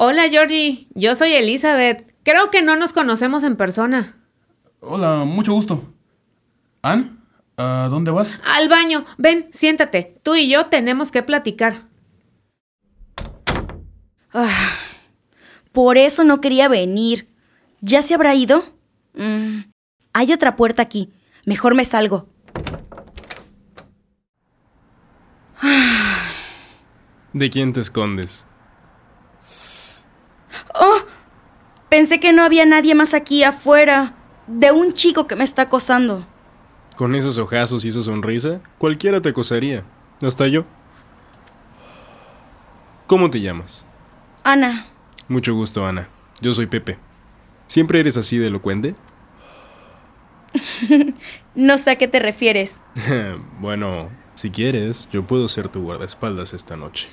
Hola, 0.00 0.28
Georgie. 0.28 0.86
Yo 0.94 1.16
soy 1.16 1.32
Elizabeth. 1.32 2.14
Creo 2.22 2.52
que 2.52 2.62
no 2.62 2.76
nos 2.76 2.92
conocemos 2.92 3.42
en 3.42 3.56
persona. 3.56 4.16
Hola, 4.78 5.24
mucho 5.24 5.52
gusto. 5.52 5.92
Ann, 6.82 7.24
¿a 7.56 7.88
dónde 7.90 8.12
vas? 8.12 8.40
Al 8.46 8.68
baño. 8.68 9.04
Ven, 9.16 9.48
siéntate. 9.52 10.20
Tú 10.22 10.36
y 10.36 10.48
yo 10.48 10.66
tenemos 10.66 11.10
que 11.10 11.24
platicar. 11.24 11.88
Ah, 14.32 14.70
por 15.72 15.98
eso 15.98 16.22
no 16.22 16.40
quería 16.40 16.68
venir. 16.68 17.28
¿Ya 17.80 18.02
se 18.02 18.14
habrá 18.14 18.36
ido? 18.36 18.62
Mm, 19.14 19.62
hay 20.12 20.32
otra 20.32 20.54
puerta 20.54 20.80
aquí. 20.80 21.12
Mejor 21.44 21.74
me 21.74 21.84
salgo. 21.84 22.28
¿De 27.32 27.50
quién 27.50 27.72
te 27.72 27.80
escondes? 27.80 28.46
¡Oh! 30.80 30.98
Pensé 31.88 32.20
que 32.20 32.32
no 32.32 32.42
había 32.42 32.66
nadie 32.66 32.94
más 32.94 33.14
aquí 33.14 33.42
afuera. 33.44 34.14
De 34.46 34.72
un 34.72 34.92
chico 34.92 35.26
que 35.26 35.36
me 35.36 35.44
está 35.44 35.62
acosando. 35.62 36.26
Con 36.96 37.14
esos 37.14 37.38
ojazos 37.38 37.84
y 37.84 37.88
esa 37.88 38.02
sonrisa, 38.02 38.60
cualquiera 38.78 39.20
te 39.20 39.28
acosaría. 39.28 39.84
Hasta 40.22 40.48
yo. 40.48 40.64
¿Cómo 43.06 43.30
te 43.30 43.40
llamas? 43.40 43.84
Ana, 44.44 44.86
Mucho 45.28 45.54
gusto, 45.54 45.86
Ana. 45.86 46.08
Yo 46.40 46.54
soy 46.54 46.66
Pepe. 46.66 46.98
¿Siempre 47.66 48.00
eres 48.00 48.16
así 48.16 48.38
de 48.38 48.46
elocuente? 48.48 48.94
no 51.54 51.76
sé 51.78 51.90
a 51.90 51.96
qué 51.96 52.08
te 52.08 52.18
refieres. 52.18 52.80
bueno, 53.60 54.08
si 54.34 54.50
quieres, 54.50 55.08
yo 55.12 55.26
puedo 55.26 55.48
ser 55.48 55.68
tu 55.68 55.82
guardaespaldas 55.82 56.54
esta 56.54 56.76
noche. 56.76 57.08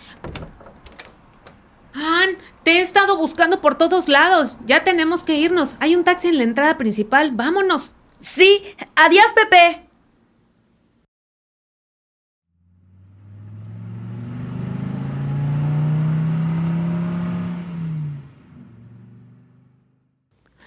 Ann, 1.93 2.37
te 2.65 2.79
he 2.79 2.81
estado 2.81 3.15
buscando 3.15 3.61
por 3.61 3.77
todos 3.77 4.09
lados. 4.09 4.57
Ya 4.65 4.83
tenemos 4.83 5.23
que 5.23 5.37
irnos. 5.37 5.75
Hay 5.79 5.95
un 5.95 6.03
taxi 6.03 6.29
en 6.29 6.37
la 6.39 6.43
entrada 6.43 6.77
principal. 6.79 7.31
Vámonos. 7.31 7.93
Sí, 8.21 8.63
adiós, 8.95 9.27
Pepe. 9.35 9.87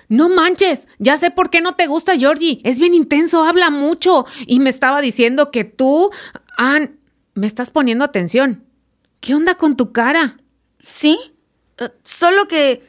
No 0.08 0.30
manches, 0.30 0.88
ya 0.98 1.18
sé 1.18 1.30
por 1.30 1.50
qué 1.50 1.60
no 1.60 1.74
te 1.74 1.88
gusta 1.88 2.16
Georgie. 2.16 2.60
Es 2.64 2.78
bien 2.78 2.94
intenso, 2.94 3.42
habla 3.42 3.70
mucho. 3.70 4.24
Y 4.46 4.60
me 4.60 4.70
estaba 4.70 5.00
diciendo 5.00 5.50
que 5.50 5.64
tú, 5.64 6.10
Ann, 6.56 7.00
me 7.34 7.48
estás 7.48 7.72
poniendo 7.72 8.04
atención. 8.04 8.64
¿Qué 9.20 9.34
onda 9.34 9.56
con 9.56 9.76
tu 9.76 9.92
cara? 9.92 10.36
Sí, 10.80 11.18
solo 12.04 12.46
que... 12.48 12.88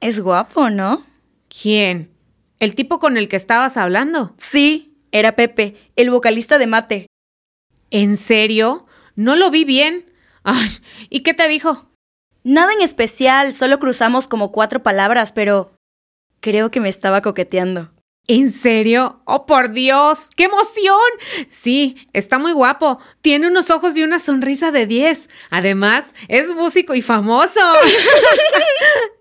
Es 0.00 0.20
guapo, 0.20 0.68
¿no? 0.70 1.04
¿Quién? 1.48 2.10
¿El 2.58 2.74
tipo 2.74 2.98
con 2.98 3.16
el 3.16 3.28
que 3.28 3.36
estabas 3.36 3.76
hablando? 3.76 4.34
Sí, 4.38 4.98
era 5.12 5.36
Pepe, 5.36 5.76
el 5.96 6.10
vocalista 6.10 6.58
de 6.58 6.66
Mate. 6.66 7.06
¿En 7.90 8.16
serio? 8.16 8.86
No 9.16 9.36
lo 9.36 9.50
vi 9.50 9.64
bien. 9.64 10.04
Ay, 10.42 10.68
¿y 11.08 11.20
qué 11.20 11.32
te 11.32 11.48
dijo? 11.48 11.86
Nada 12.42 12.72
en 12.74 12.82
especial, 12.82 13.54
solo 13.54 13.78
cruzamos 13.78 14.26
como 14.26 14.52
cuatro 14.52 14.82
palabras, 14.82 15.32
pero 15.32 15.72
creo 16.40 16.70
que 16.70 16.80
me 16.80 16.90
estaba 16.90 17.22
coqueteando. 17.22 17.93
¿En 18.26 18.52
serio? 18.52 19.20
¡Oh, 19.26 19.44
por 19.44 19.72
Dios! 19.72 20.30
¡Qué 20.34 20.44
emoción! 20.44 20.98
Sí, 21.50 22.08
está 22.14 22.38
muy 22.38 22.52
guapo. 22.52 22.98
Tiene 23.20 23.48
unos 23.48 23.68
ojos 23.68 23.94
y 23.98 24.02
una 24.02 24.18
sonrisa 24.18 24.70
de 24.70 24.86
10. 24.86 25.28
Además, 25.50 26.14
es 26.28 26.48
músico 26.54 26.94
y 26.94 27.02
famoso. 27.02 27.60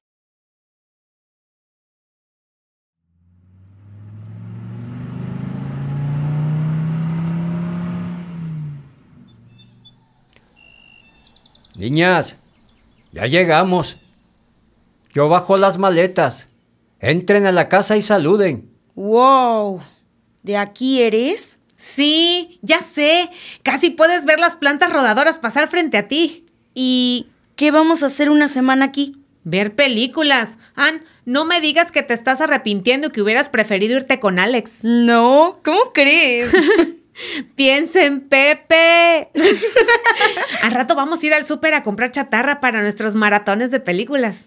Niñas, 11.76 13.10
ya 13.12 13.26
llegamos. 13.26 13.98
Yo 15.14 15.28
bajo 15.28 15.58
las 15.58 15.78
maletas. 15.78 16.48
Entren 17.00 17.46
a 17.46 17.52
la 17.52 17.68
casa 17.68 17.98
y 17.98 18.02
saluden. 18.02 18.73
¡Wow! 18.96 19.82
¿De 20.44 20.58
aquí 20.58 21.02
eres? 21.02 21.60
Sí, 21.76 22.60
ya 22.62 22.82
sé. 22.82 23.30
Casi 23.64 23.90
puedes 23.90 24.26
ver 24.26 24.40
las 24.40 24.56
plantas 24.56 24.92
rodadoras 24.92 25.40
pasar 25.40 25.68
frente 25.68 25.98
a 25.98 26.08
ti. 26.08 26.46
¿Y 26.74 27.28
qué 27.56 27.72
vamos 27.72 28.04
a 28.04 28.08
hacer 28.08 28.30
una 28.30 28.48
semana 28.48 28.86
aquí? 28.86 29.18
Ver 29.44 29.76
películas. 29.76 30.58
Ann, 30.76 31.04
no 31.26 31.46
me 31.46 31.60
digas 31.60 31.92
que 31.92 32.04
te 32.04 32.14
estás 32.14 32.40
arrepintiendo 32.42 33.08
y 33.08 33.12
que 33.12 33.22
hubieras 33.22 33.50
preferido 33.50 33.96
irte 33.96 34.20
con 34.20 34.40
Alex. 34.40 34.80
No, 34.84 35.60
¿cómo 35.64 35.92
crees? 35.94 36.52
Piensa 37.56 38.06
en 38.06 38.22
Pepe. 38.22 39.30
Al 40.64 40.72
rato 40.72 40.96
vamos 40.96 41.22
a 41.22 41.26
ir 41.26 41.34
al 41.34 41.46
súper 41.46 41.74
a 41.74 41.84
comprar 41.84 42.12
chatarra 42.12 42.60
para 42.60 42.82
nuestros 42.82 43.16
maratones 43.16 43.72
de 43.72 43.80
películas. 43.80 44.46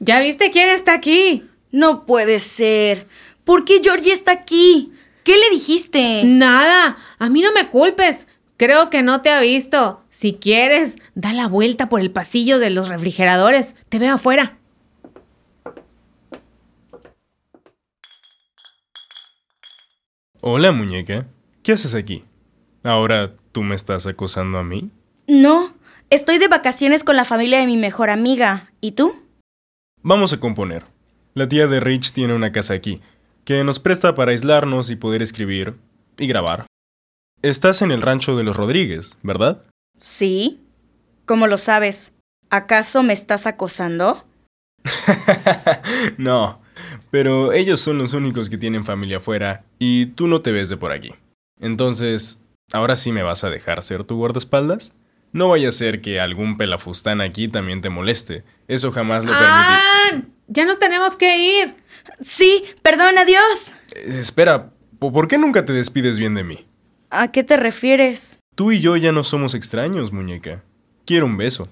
¿Ya 0.00 0.20
viste 0.20 0.50
quién 0.50 0.70
está 0.70 0.94
aquí? 0.94 1.48
No 1.72 2.06
puede 2.06 2.38
ser. 2.38 3.08
¿Por 3.44 3.64
qué 3.64 3.80
Georgie 3.82 4.12
está 4.12 4.32
aquí? 4.32 4.92
¿Qué 5.24 5.36
le 5.36 5.50
dijiste? 5.50 6.22
Nada, 6.24 6.96
a 7.18 7.28
mí 7.28 7.42
no 7.42 7.52
me 7.52 7.68
culpes. 7.68 8.26
Creo 8.56 8.90
que 8.90 9.02
no 9.02 9.22
te 9.22 9.30
ha 9.30 9.40
visto. 9.40 10.02
Si 10.08 10.34
quieres, 10.34 10.96
da 11.14 11.32
la 11.32 11.48
vuelta 11.48 11.88
por 11.88 12.00
el 12.00 12.10
pasillo 12.10 12.58
de 12.58 12.70
los 12.70 12.88
refrigeradores. 12.88 13.74
Te 13.88 13.98
veo 13.98 14.14
afuera. 14.14 14.58
Hola, 20.40 20.72
muñeca. 20.72 21.26
¿Qué 21.62 21.72
haces 21.72 21.94
aquí? 21.94 22.24
¿Ahora 22.84 23.34
tú 23.52 23.62
me 23.62 23.74
estás 23.74 24.06
acosando 24.06 24.58
a 24.58 24.64
mí? 24.64 24.90
No, 25.26 25.74
estoy 26.10 26.38
de 26.38 26.48
vacaciones 26.48 27.04
con 27.04 27.16
la 27.16 27.24
familia 27.24 27.58
de 27.58 27.66
mi 27.66 27.76
mejor 27.76 28.10
amiga. 28.10 28.72
¿Y 28.80 28.92
tú? 28.92 29.27
Vamos 30.02 30.32
a 30.32 30.40
componer. 30.40 30.84
La 31.34 31.48
tía 31.48 31.66
de 31.66 31.80
Rich 31.80 32.12
tiene 32.12 32.34
una 32.34 32.52
casa 32.52 32.74
aquí, 32.74 33.00
que 33.44 33.64
nos 33.64 33.80
presta 33.80 34.14
para 34.14 34.30
aislarnos 34.30 34.90
y 34.90 34.96
poder 34.96 35.22
escribir 35.22 35.76
y 36.16 36.26
grabar. 36.28 36.66
Estás 37.42 37.82
en 37.82 37.90
el 37.90 38.02
rancho 38.02 38.36
de 38.36 38.44
los 38.44 38.56
Rodríguez, 38.56 39.18
¿verdad? 39.22 39.62
Sí. 39.98 40.60
¿Cómo 41.24 41.46
lo 41.46 41.58
sabes? 41.58 42.12
¿Acaso 42.48 43.02
me 43.02 43.12
estás 43.12 43.46
acosando? 43.46 44.24
no, 46.16 46.60
pero 47.10 47.52
ellos 47.52 47.80
son 47.80 47.98
los 47.98 48.14
únicos 48.14 48.48
que 48.48 48.58
tienen 48.58 48.84
familia 48.84 49.18
afuera 49.18 49.64
y 49.78 50.06
tú 50.06 50.28
no 50.28 50.42
te 50.42 50.52
ves 50.52 50.68
de 50.68 50.76
por 50.76 50.92
aquí. 50.92 51.12
Entonces, 51.60 52.40
¿ahora 52.72 52.96
sí 52.96 53.10
me 53.12 53.22
vas 53.22 53.42
a 53.44 53.50
dejar 53.50 53.82
ser 53.82 54.04
tu 54.04 54.16
guardaespaldas? 54.16 54.92
No 55.32 55.48
vaya 55.48 55.68
a 55.68 55.72
ser 55.72 56.00
que 56.00 56.20
algún 56.20 56.56
pelafustán 56.56 57.20
aquí 57.20 57.48
también 57.48 57.80
te 57.80 57.90
moleste. 57.90 58.44
Eso 58.66 58.90
jamás 58.92 59.24
lo 59.24 59.32
permitiré. 59.32 59.78
¡Ann! 60.12 60.34
Ya 60.48 60.64
nos 60.64 60.78
tenemos 60.78 61.16
que 61.16 61.38
ir. 61.62 61.74
Sí, 62.20 62.64
perdón, 62.82 63.18
adiós. 63.18 63.72
Eh, 63.94 64.16
espera, 64.18 64.72
¿po- 64.98 65.12
¿por 65.12 65.28
qué 65.28 65.36
nunca 65.38 65.64
te 65.66 65.72
despides 65.74 66.18
bien 66.18 66.34
de 66.34 66.44
mí? 66.44 66.66
¿A 67.10 67.30
qué 67.30 67.44
te 67.44 67.56
refieres? 67.58 68.38
Tú 68.54 68.72
y 68.72 68.80
yo 68.80 68.96
ya 68.96 69.12
no 69.12 69.22
somos 69.24 69.54
extraños, 69.54 70.12
muñeca. 70.12 70.64
Quiero 71.04 71.26
un 71.26 71.36
beso. 71.36 71.68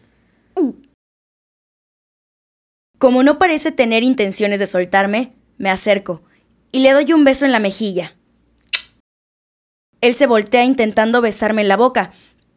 Como 2.98 3.22
no 3.22 3.38
parece 3.38 3.72
tener 3.72 4.02
intenciones 4.02 4.58
de 4.58 4.66
soltarme, 4.66 5.32
me 5.58 5.70
acerco 5.70 6.22
y 6.72 6.80
le 6.80 6.92
doy 6.92 7.12
un 7.12 7.24
beso 7.24 7.44
en 7.44 7.52
la 7.52 7.58
mejilla. 7.58 8.16
Él 10.00 10.14
se 10.14 10.26
voltea 10.26 10.64
intentando 10.64 11.20
besarme 11.20 11.62
en 11.62 11.68
la 11.68 11.76
boca, 11.76 12.12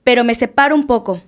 pero 0.10 0.24
me 0.24 0.34
separo 0.34 0.74
un 0.74 0.88
poco. 0.88 1.22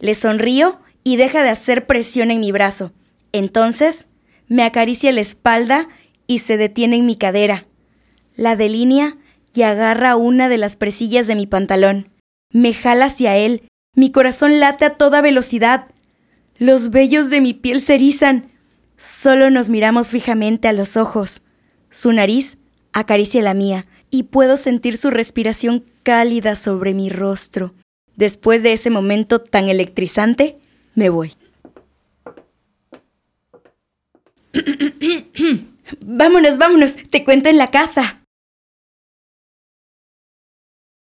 Le 0.00 0.16
sonrío 0.16 0.80
y 1.04 1.14
deja 1.14 1.44
de 1.44 1.50
hacer 1.50 1.86
presión 1.86 2.32
en 2.32 2.40
mi 2.40 2.50
brazo. 2.50 2.92
Entonces, 3.30 4.08
me 4.48 4.64
acaricia 4.64 5.12
la 5.12 5.20
espalda 5.20 5.86
y 6.26 6.40
se 6.40 6.56
detiene 6.56 6.96
en 6.96 7.06
mi 7.06 7.14
cadera. 7.14 7.68
La 8.34 8.56
delinea 8.56 9.18
y 9.54 9.62
agarra 9.62 10.16
una 10.16 10.48
de 10.48 10.58
las 10.58 10.74
presillas 10.74 11.28
de 11.28 11.36
mi 11.36 11.46
pantalón. 11.46 12.10
Me 12.50 12.74
jala 12.74 13.04
hacia 13.04 13.36
él. 13.36 13.68
Mi 13.94 14.10
corazón 14.10 14.58
late 14.58 14.84
a 14.84 14.96
toda 14.96 15.20
velocidad. 15.20 15.86
Los 16.58 16.90
vellos 16.90 17.30
de 17.30 17.40
mi 17.40 17.54
piel 17.54 17.82
se 17.82 17.94
erizan. 17.94 18.50
Solo 18.98 19.48
nos 19.48 19.68
miramos 19.68 20.08
fijamente 20.08 20.66
a 20.66 20.72
los 20.72 20.96
ojos. 20.96 21.42
Su 21.92 22.12
nariz 22.12 22.58
acaricia 22.92 23.42
la 23.42 23.54
mía 23.54 23.86
y 24.10 24.24
puedo 24.24 24.56
sentir 24.56 24.98
su 24.98 25.10
respiración 25.10 25.84
cálida 26.02 26.56
sobre 26.56 26.94
mi 26.94 27.10
rostro. 27.10 27.76
Después 28.16 28.62
de 28.62 28.72
ese 28.72 28.90
momento 28.90 29.40
tan 29.40 29.68
electrizante, 29.68 30.56
me 30.94 31.08
voy. 31.08 31.32
vámonos, 36.00 36.58
vámonos, 36.58 36.96
te 37.10 37.24
cuento 37.24 37.48
en 37.48 37.58
la 37.58 37.68
casa. 37.68 38.20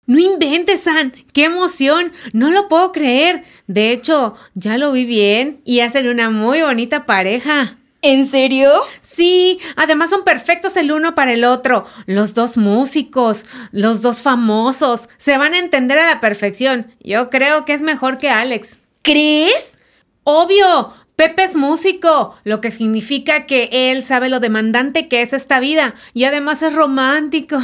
No 0.07 0.19
inventes, 0.19 0.81
San. 0.81 1.13
¡Qué 1.35 1.45
emoción! 1.45 2.13
No 2.33 2.51
lo 2.51 2.69
puedo 2.69 2.93
creer. 2.93 3.45
De 3.67 3.93
hecho, 3.93 4.35
ya 4.55 4.79
lo 4.79 4.91
vi 4.91 5.05
bien 5.05 5.61
y 5.67 5.81
hacen 5.81 6.09
una 6.09 6.31
muy 6.31 6.63
bonita 6.63 7.05
pareja. 7.05 7.78
¿En 8.01 8.31
serio? 8.31 8.71
Sí, 9.01 9.59
además 9.75 10.11
son 10.11 10.23
perfectos 10.23 10.77
el 10.77 10.93
uno 10.93 11.17
para 11.17 11.33
el 11.33 11.45
otro. 11.45 11.85
Los 12.07 12.35
dos 12.35 12.57
músicos, 12.57 13.45
los 13.73 14.03
dos 14.03 14.23
famosos, 14.23 15.09
se 15.17 15.37
van 15.37 15.55
a 15.55 15.59
entender 15.59 15.99
a 15.99 16.07
la 16.07 16.21
perfección. 16.21 16.93
Yo 17.01 17.29
creo 17.29 17.65
que 17.65 17.75
es 17.75 17.83
mejor 17.83 18.19
que 18.19 18.31
Alex. 18.31 18.77
¿Crees? 19.03 19.79
Obvio, 20.23 20.93
Pepe 21.17 21.43
es 21.43 21.57
músico, 21.57 22.37
lo 22.45 22.61
que 22.61 22.71
significa 22.71 23.47
que 23.47 23.69
él 23.73 24.05
sabe 24.05 24.29
lo 24.29 24.39
demandante 24.39 25.09
que 25.09 25.23
es 25.23 25.33
esta 25.33 25.59
vida 25.59 25.97
y 26.15 26.23
además 26.23 26.63
es 26.63 26.75
romántico. 26.75 27.59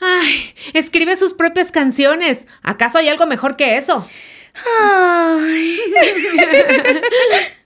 Ay, 0.00 0.52
escribe 0.72 1.16
sus 1.16 1.32
propias 1.32 1.70
canciones. 1.70 2.48
¿Acaso 2.62 2.98
hay 2.98 3.06
algo 3.06 3.26
mejor 3.26 3.54
que 3.54 3.76
eso? 3.76 4.04
Ay. 4.80 5.78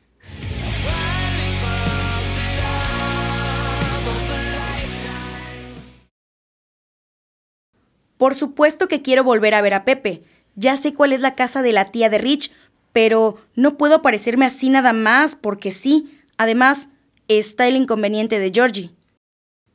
Por 8.24 8.34
supuesto 8.34 8.88
que 8.88 9.02
quiero 9.02 9.22
volver 9.22 9.52
a 9.52 9.60
ver 9.60 9.74
a 9.74 9.84
Pepe. 9.84 10.22
Ya 10.54 10.78
sé 10.78 10.94
cuál 10.94 11.12
es 11.12 11.20
la 11.20 11.34
casa 11.34 11.60
de 11.60 11.72
la 11.72 11.90
tía 11.90 12.08
de 12.08 12.16
Rich, 12.16 12.52
pero 12.94 13.36
no 13.54 13.76
puedo 13.76 14.00
parecerme 14.00 14.46
así 14.46 14.70
nada 14.70 14.94
más 14.94 15.36
porque 15.36 15.72
sí. 15.72 16.18
Además, 16.38 16.88
está 17.28 17.68
el 17.68 17.76
inconveniente 17.76 18.38
de 18.38 18.50
Georgie. 18.50 18.92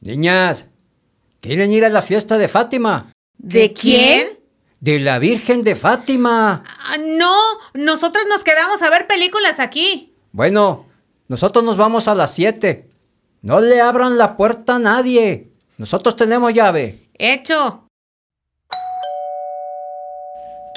Niñas, 0.01 0.65
¿quieren 1.41 1.71
ir 1.71 1.85
a 1.85 1.89
la 1.89 2.01
fiesta 2.01 2.39
de 2.39 2.47
Fátima? 2.47 3.12
¿De 3.38 3.71
quién? 3.71 4.39
De 4.79 4.99
la 4.99 5.19
Virgen 5.19 5.62
de 5.62 5.75
Fátima. 5.75 6.63
Ah, 6.65 6.97
no, 6.97 7.35
nosotros 7.75 8.25
nos 8.27 8.43
quedamos 8.43 8.81
a 8.81 8.89
ver 8.89 9.05
películas 9.05 9.59
aquí. 9.59 10.15
Bueno, 10.31 10.88
nosotros 11.27 11.63
nos 11.63 11.77
vamos 11.77 12.07
a 12.07 12.15
las 12.15 12.33
7. 12.33 12.89
No 13.43 13.62
le 13.62 13.79
abran 13.79 14.17
la 14.17 14.35
puerta 14.35 14.77
a 14.77 14.79
nadie. 14.79 15.51
Nosotros 15.77 16.15
tenemos 16.15 16.51
llave. 16.51 17.12
Hecho. 17.13 17.88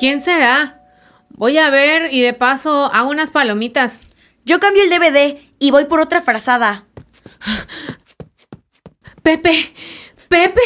¿Quién 0.02 0.20
será? 0.20 0.82
Voy 1.28 1.58
a 1.58 1.70
ver 1.70 2.12
y 2.12 2.22
de 2.22 2.34
paso 2.34 2.86
hago 2.86 3.10
unas 3.10 3.30
palomitas. 3.30 4.00
Yo 4.44 4.58
cambio 4.58 4.82
el 4.82 4.90
DVD 4.90 5.40
y 5.60 5.70
voy 5.70 5.84
por 5.84 6.00
otra 6.00 6.20
frazada. 6.20 6.88
Pepe, 9.22 9.72
Pepe. 10.28 10.60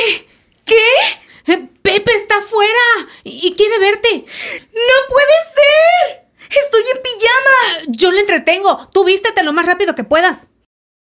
¿Qué? 0.65 1.55
Pepe 1.83 2.13
está 2.15 2.39
afuera 2.39 3.11
y 3.25 3.55
quiere 3.57 3.79
verte. 3.79 4.25
¡No 4.73 4.97
puede 5.11 5.35
ser! 5.55 6.31
¡Estoy 6.65 6.83
en 6.95 7.03
pijama! 7.03 7.85
Yo 7.89 8.13
le 8.13 8.21
entretengo. 8.21 8.89
Tú 8.89 9.05
vístete 9.05 9.43
lo 9.43 9.53
más 9.53 9.67
rápido 9.67 9.95
que 9.95 10.05
puedas. 10.05 10.49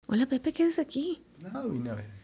Hola, 0.07 0.25
Pepe, 0.25 0.51
¿qué 0.51 0.63
haces 0.63 0.79
aquí? 0.79 1.23
No, 1.37 1.69
vine 1.69 1.91
a 1.91 1.93
ver. 1.93 2.16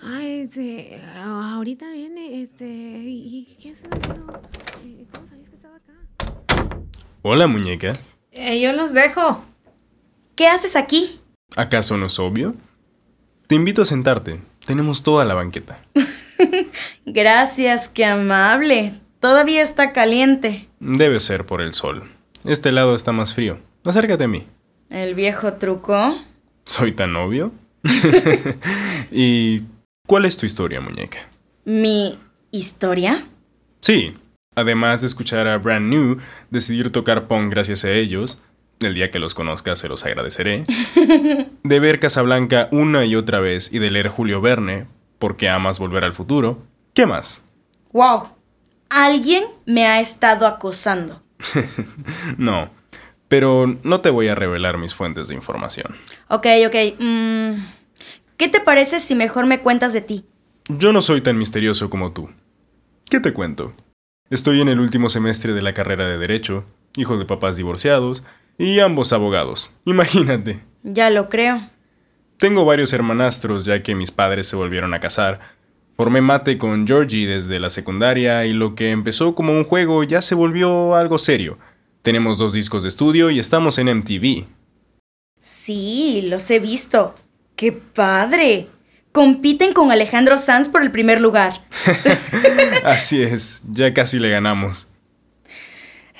Ay, 0.00 0.42
este, 0.42 1.00
ah, 1.16 1.54
ahorita 1.56 1.90
viene, 1.90 2.40
este, 2.42 2.64
¿y 2.66 3.56
qué 3.60 3.70
haces 3.70 3.88
haciendo? 3.90 4.40
Eh, 4.84 5.06
¿Cómo 5.12 5.26
sabías 5.26 5.48
que 5.48 5.56
estaba 5.56 5.76
acá? 5.76 6.78
Hola, 7.22 7.48
muñeca. 7.48 7.94
Eh, 8.30 8.60
yo 8.60 8.72
los 8.72 8.92
dejo. 8.92 9.44
¿Qué 10.36 10.46
haces 10.46 10.76
aquí? 10.76 11.20
¿Acaso 11.56 11.96
no 11.96 12.06
es 12.06 12.18
obvio? 12.20 12.54
Te 13.48 13.56
invito 13.56 13.82
a 13.82 13.86
sentarte. 13.86 14.40
Tenemos 14.64 15.02
toda 15.02 15.24
la 15.24 15.34
banqueta. 15.34 15.80
Gracias, 17.06 17.88
qué 17.88 18.04
amable. 18.04 18.94
Todavía 19.18 19.62
está 19.62 19.92
caliente. 19.92 20.68
Debe 20.78 21.18
ser 21.18 21.44
por 21.44 21.60
el 21.60 21.74
sol. 21.74 22.04
Este 22.44 22.70
lado 22.70 22.94
está 22.94 23.10
más 23.10 23.34
frío. 23.34 23.58
Acércate 23.84 24.24
a 24.24 24.28
mí. 24.28 24.46
El 24.90 25.16
viejo 25.16 25.54
truco. 25.54 26.16
¿Soy 26.66 26.92
tan 26.92 27.16
obvio? 27.16 27.52
¿Y 29.10 29.62
cuál 30.08 30.24
es 30.24 30.38
tu 30.38 30.46
historia, 30.46 30.80
muñeca? 30.80 31.18
¿Mi 31.66 32.18
historia? 32.50 33.28
Sí, 33.80 34.14
además 34.54 35.02
de 35.02 35.06
escuchar 35.06 35.46
a 35.46 35.58
Brand 35.58 35.86
New 35.90 36.18
decidir 36.50 36.90
tocar 36.90 37.28
punk 37.28 37.52
gracias 37.52 37.84
a 37.84 37.92
ellos, 37.92 38.40
el 38.80 38.94
día 38.94 39.10
que 39.10 39.18
los 39.18 39.34
conozca 39.34 39.76
se 39.76 39.86
los 39.86 40.06
agradeceré, 40.06 40.64
de 41.62 41.80
ver 41.80 42.00
Casablanca 42.00 42.68
una 42.72 43.04
y 43.04 43.16
otra 43.16 43.38
vez 43.38 43.70
y 43.70 43.78
de 43.80 43.90
leer 43.90 44.08
Julio 44.08 44.40
Verne, 44.40 44.86
porque 45.18 45.50
amas 45.50 45.78
volver 45.78 46.04
al 46.04 46.14
futuro, 46.14 46.62
¿qué 46.94 47.04
más? 47.04 47.42
¡Wow! 47.92 48.30
Alguien 48.88 49.44
me 49.66 49.86
ha 49.86 50.00
estado 50.00 50.46
acosando. 50.46 51.22
No, 52.38 52.70
pero 53.28 53.78
no 53.82 54.00
te 54.00 54.08
voy 54.08 54.28
a 54.28 54.34
revelar 54.34 54.78
mis 54.78 54.94
fuentes 54.94 55.28
de 55.28 55.34
información. 55.34 55.94
Ok, 56.28 56.46
ok. 56.66 56.74
mm, 56.98 57.52
¿Qué 58.38 58.46
te 58.48 58.60
parece 58.60 59.00
si 59.00 59.16
mejor 59.16 59.46
me 59.46 59.58
cuentas 59.58 59.92
de 59.92 60.00
ti? 60.00 60.24
Yo 60.68 60.92
no 60.92 61.02
soy 61.02 61.20
tan 61.22 61.36
misterioso 61.36 61.90
como 61.90 62.12
tú. 62.12 62.30
¿Qué 63.10 63.18
te 63.18 63.32
cuento? 63.32 63.74
Estoy 64.30 64.60
en 64.60 64.68
el 64.68 64.78
último 64.78 65.10
semestre 65.10 65.54
de 65.54 65.60
la 65.60 65.72
carrera 65.72 66.06
de 66.06 66.18
Derecho, 66.18 66.64
hijo 66.94 67.18
de 67.18 67.24
papás 67.24 67.56
divorciados 67.56 68.22
y 68.56 68.78
ambos 68.78 69.12
abogados. 69.12 69.72
Imagínate. 69.84 70.62
Ya 70.84 71.10
lo 71.10 71.28
creo. 71.28 71.68
Tengo 72.36 72.64
varios 72.64 72.92
hermanastros 72.92 73.64
ya 73.64 73.82
que 73.82 73.96
mis 73.96 74.12
padres 74.12 74.46
se 74.46 74.54
volvieron 74.54 74.94
a 74.94 75.00
casar. 75.00 75.40
Formé 75.96 76.20
mate 76.20 76.58
con 76.58 76.86
Georgie 76.86 77.26
desde 77.26 77.58
la 77.58 77.70
secundaria 77.70 78.46
y 78.46 78.52
lo 78.52 78.76
que 78.76 78.92
empezó 78.92 79.34
como 79.34 79.52
un 79.52 79.64
juego 79.64 80.04
ya 80.04 80.22
se 80.22 80.36
volvió 80.36 80.94
algo 80.94 81.18
serio. 81.18 81.58
Tenemos 82.02 82.38
dos 82.38 82.52
discos 82.52 82.84
de 82.84 82.90
estudio 82.90 83.30
y 83.30 83.40
estamos 83.40 83.78
en 83.78 83.88
MTV. 83.98 84.46
Sí, 85.40 86.22
los 86.22 86.48
he 86.52 86.60
visto. 86.60 87.16
¡Qué 87.58 87.72
padre! 87.72 88.68
Compiten 89.10 89.72
con 89.72 89.90
Alejandro 89.90 90.38
Sanz 90.38 90.68
por 90.68 90.80
el 90.80 90.92
primer 90.92 91.20
lugar. 91.20 91.66
Así 92.84 93.20
es, 93.20 93.62
ya 93.68 93.92
casi 93.92 94.20
le 94.20 94.30
ganamos. 94.30 94.86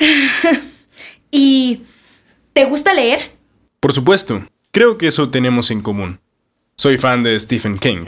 ¿Y 1.31 1.85
te 2.53 2.65
gusta 2.65 2.93
leer? 2.93 3.31
Por 3.79 3.93
supuesto, 3.93 4.49
creo 4.73 4.99
que 4.99 5.07
eso 5.07 5.31
tenemos 5.31 5.71
en 5.71 5.81
común. 5.81 6.19
Soy 6.75 6.99
fan 6.99 7.23
de 7.23 7.39
Stephen 7.39 7.79
King. 7.79 8.07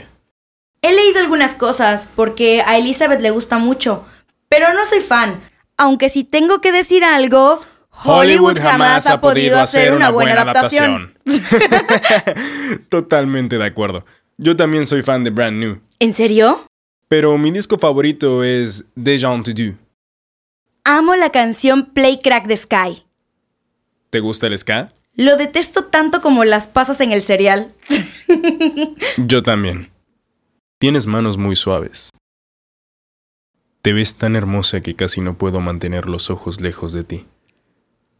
He 0.81 0.93
leído 0.93 1.21
algunas 1.21 1.55
cosas 1.55 2.09
porque 2.17 2.61
a 2.67 2.77
Elizabeth 2.77 3.21
le 3.21 3.31
gusta 3.31 3.59
mucho, 3.59 4.05
pero 4.49 4.73
no 4.73 4.85
soy 4.85 4.99
fan. 4.99 5.39
Aunque 5.77 6.09
si 6.09 6.25
tengo 6.25 6.59
que 6.59 6.73
decir 6.73 7.05
algo, 7.05 7.61
Hollywood 8.03 8.57
jamás 8.59 9.07
ha 9.07 9.21
podido 9.21 9.59
hacer 9.59 9.93
una 9.93 10.09
buena 10.09 10.33
adaptación. 10.33 11.13
Totalmente 12.89 13.57
de 13.57 13.65
acuerdo. 13.65 14.05
Yo 14.37 14.55
también 14.55 14.85
soy 14.85 15.03
fan 15.03 15.23
de 15.23 15.29
Brand 15.29 15.57
New. 15.57 15.79
¿En 15.99 16.13
serio? 16.13 16.65
Pero 17.07 17.37
mi 17.37 17.51
disco 17.51 17.77
favorito 17.77 18.43
es 18.43 18.85
Déjà 18.95 19.43
to 19.43 19.51
Do. 19.51 19.77
Amo 20.83 21.15
la 21.15 21.29
canción 21.29 21.91
Play 21.93 22.19
Crack 22.19 22.47
the 22.47 22.57
Sky. 22.57 23.05
¿Te 24.09 24.19
gusta 24.19 24.47
el 24.47 24.57
ska? 24.57 24.89
Lo 25.15 25.37
detesto 25.37 25.85
tanto 25.85 26.21
como 26.21 26.43
las 26.43 26.67
pasas 26.67 27.01
en 27.01 27.11
el 27.11 27.21
cereal. 27.21 27.73
Yo 29.17 29.43
también. 29.43 29.91
Tienes 30.79 31.05
manos 31.05 31.37
muy 31.37 31.55
suaves. 31.55 32.09
Te 33.81 33.93
ves 33.93 34.15
tan 34.15 34.35
hermosa 34.35 34.81
que 34.81 34.95
casi 34.95 35.21
no 35.21 35.37
puedo 35.37 35.59
mantener 35.59 36.07
los 36.07 36.29
ojos 36.29 36.61
lejos 36.61 36.93
de 36.93 37.03
ti. 37.03 37.25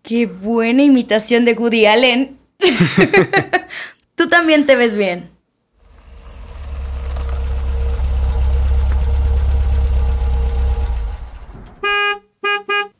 Qué 0.04 0.26
buena 0.26 0.84
imitación 0.84 1.46
de 1.46 1.54
Woody 1.54 1.86
Allen. 1.86 2.38
Tú 4.16 4.28
también 4.30 4.66
te 4.66 4.76
ves 4.76 4.96
bien. 4.96 5.30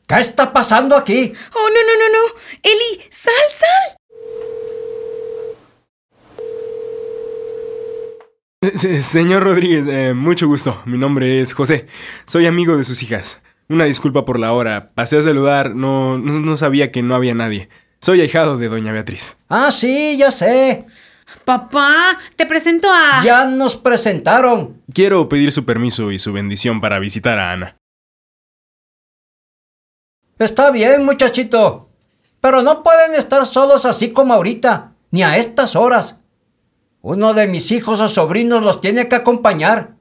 ¿Qué 0.06 0.18
está 0.20 0.52
pasando 0.52 0.96
aquí? 0.96 1.32
Oh, 1.54 1.68
no, 1.68 1.80
no, 1.88 1.98
no, 1.98 2.08
no. 2.12 2.34
Eli, 2.62 3.02
sal, 3.10 3.32
sal. 3.58 3.96
Se- 8.78 9.02
Señor 9.02 9.42
Rodríguez, 9.42 9.86
eh, 9.88 10.12
mucho 10.14 10.46
gusto. 10.46 10.82
Mi 10.84 10.98
nombre 10.98 11.40
es 11.40 11.52
José. 11.54 11.86
Soy 12.26 12.46
amigo 12.46 12.76
de 12.76 12.84
sus 12.84 13.02
hijas. 13.02 13.40
Una 13.72 13.86
disculpa 13.86 14.26
por 14.26 14.38
la 14.38 14.52
hora. 14.52 14.90
Pasé 14.94 15.16
a 15.16 15.22
saludar. 15.22 15.74
No, 15.74 16.18
no, 16.18 16.40
no 16.40 16.56
sabía 16.58 16.92
que 16.92 17.02
no 17.02 17.14
había 17.14 17.34
nadie. 17.34 17.70
Soy 18.00 18.20
ahijado 18.20 18.58
de 18.58 18.68
doña 18.68 18.92
Beatriz. 18.92 19.38
Ah, 19.48 19.72
sí, 19.72 20.18
ya 20.18 20.30
sé. 20.30 20.84
Papá, 21.46 22.18
te 22.36 22.44
presento 22.44 22.88
a... 22.90 23.22
Ya 23.24 23.46
nos 23.46 23.78
presentaron. 23.78 24.82
Quiero 24.92 25.26
pedir 25.26 25.52
su 25.52 25.64
permiso 25.64 26.12
y 26.12 26.18
su 26.18 26.34
bendición 26.34 26.82
para 26.82 26.98
visitar 26.98 27.38
a 27.38 27.52
Ana. 27.52 27.76
Está 30.38 30.70
bien, 30.70 31.06
muchachito. 31.06 31.88
Pero 32.42 32.60
no 32.60 32.82
pueden 32.82 33.14
estar 33.14 33.46
solos 33.46 33.86
así 33.86 34.12
como 34.12 34.34
ahorita, 34.34 34.92
ni 35.10 35.22
a 35.22 35.38
estas 35.38 35.76
horas. 35.76 36.18
Uno 37.00 37.32
de 37.32 37.46
mis 37.46 37.70
hijos 37.72 38.00
o 38.00 38.08
sobrinos 38.10 38.62
los 38.62 38.82
tiene 38.82 39.08
que 39.08 39.16
acompañar. 39.16 39.94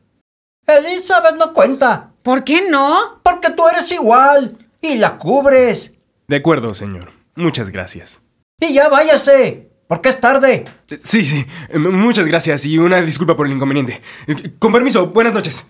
Elizabeth 0.68 1.38
no 1.38 1.54
cuenta. 1.54 2.11
¿Por 2.24 2.44
qué 2.44 2.68
no? 2.70 3.20
Porque 3.24 3.50
tú 3.52 3.68
eres 3.68 3.92
igual 3.92 4.58
y 4.82 4.96
la 4.98 5.18
cubres. 5.18 5.94
De 6.28 6.38
acuerdo, 6.38 6.74
señor. 6.74 7.12
Muchas 7.36 7.70
gracias. 7.70 8.22
Y 8.60 8.74
ya 8.74 8.90
váyase, 8.90 9.72
porque 9.88 10.10
es 10.10 10.20
tarde. 10.20 10.66
Eh, 10.90 11.00
Sí, 11.02 11.26
sí. 11.26 11.46
Eh, 11.70 11.80
Muchas 11.80 12.28
gracias 12.28 12.66
y 12.66 12.78
una 12.78 13.02
disculpa 13.02 13.36
por 13.36 13.48
el 13.48 13.54
inconveniente. 13.54 14.02
Eh, 14.28 14.54
Con 14.60 14.72
permiso, 14.72 15.08
buenas 15.08 15.34
noches. 15.34 15.70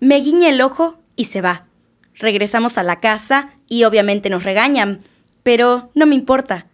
Me 0.00 0.16
guiña 0.20 0.50
el 0.50 0.60
ojo 0.60 0.98
y 1.16 1.24
se 1.26 1.40
va. 1.40 1.66
Regresamos 2.14 2.78
a 2.78 2.82
la 2.82 2.96
casa 2.96 3.50
y 3.68 3.84
obviamente 3.84 4.30
nos 4.30 4.44
regañan, 4.44 5.02
pero 5.42 5.90
no 5.94 6.06
me 6.06 6.14
importa. 6.14 6.66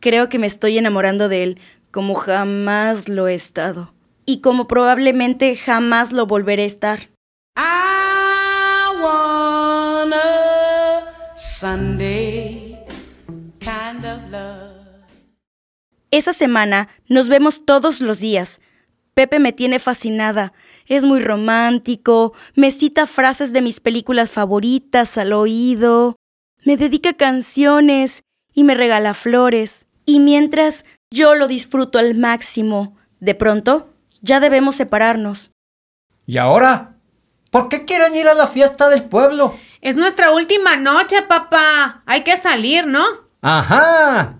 Creo 0.00 0.28
que 0.28 0.38
me 0.38 0.46
estoy 0.46 0.78
enamorando 0.78 1.28
de 1.28 1.42
él 1.42 1.60
como 1.90 2.14
jamás 2.14 3.08
lo 3.10 3.28
he 3.28 3.34
estado. 3.34 3.92
Y 4.24 4.40
como 4.40 4.66
probablemente 4.68 5.54
jamás 5.56 6.12
lo 6.12 6.26
volveré 6.26 6.62
a 6.62 6.66
estar. 6.66 7.00
Sunday 11.62 12.76
kind 13.60 14.04
of 14.04 14.28
love. 14.32 14.72
Esa 16.10 16.32
semana 16.32 16.88
nos 17.06 17.28
vemos 17.28 17.64
todos 17.64 18.00
los 18.00 18.18
días. 18.18 18.60
Pepe 19.14 19.38
me 19.38 19.52
tiene 19.52 19.78
fascinada. 19.78 20.52
Es 20.86 21.04
muy 21.04 21.20
romántico, 21.20 22.32
me 22.56 22.72
cita 22.72 23.06
frases 23.06 23.52
de 23.52 23.62
mis 23.62 23.78
películas 23.78 24.28
favoritas 24.28 25.16
al 25.16 25.32
oído, 25.32 26.16
me 26.64 26.76
dedica 26.76 27.12
canciones 27.12 28.24
y 28.52 28.64
me 28.64 28.74
regala 28.74 29.14
flores. 29.14 29.86
Y 30.04 30.18
mientras 30.18 30.84
yo 31.12 31.36
lo 31.36 31.46
disfruto 31.46 32.00
al 32.00 32.16
máximo, 32.16 32.96
de 33.20 33.36
pronto 33.36 33.94
ya 34.20 34.40
debemos 34.40 34.74
separarnos. 34.74 35.52
¿Y 36.26 36.38
ahora? 36.38 36.91
¿Por 37.52 37.68
qué 37.68 37.84
quieren 37.84 38.16
ir 38.16 38.28
a 38.28 38.34
la 38.34 38.46
fiesta 38.46 38.88
del 38.88 39.04
pueblo? 39.04 39.54
Es 39.82 39.94
nuestra 39.94 40.30
última 40.30 40.76
noche, 40.76 41.20
papá. 41.20 42.02
Hay 42.06 42.24
que 42.24 42.38
salir, 42.38 42.86
¿no? 42.86 43.04
Ajá. 43.42 44.38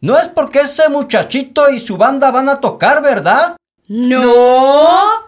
No 0.00 0.16
es 0.16 0.28
porque 0.28 0.60
ese 0.60 0.88
muchachito 0.88 1.68
y 1.70 1.80
su 1.80 1.96
banda 1.96 2.30
van 2.30 2.48
a 2.48 2.60
tocar, 2.60 3.02
¿verdad? 3.02 3.56
No. 3.88 5.24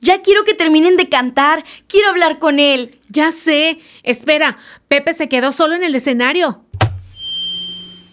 Ya 0.00 0.22
quiero 0.22 0.44
que 0.44 0.54
terminen 0.54 0.96
de 0.96 1.08
cantar. 1.08 1.64
Quiero 1.88 2.10
hablar 2.10 2.38
con 2.38 2.60
él. 2.60 3.00
Ya 3.08 3.32
sé. 3.32 3.80
Espera, 4.04 4.58
Pepe 4.86 5.12
se 5.12 5.28
quedó 5.28 5.50
solo 5.50 5.74
en 5.74 5.82
el 5.82 5.96
escenario. 5.96 6.63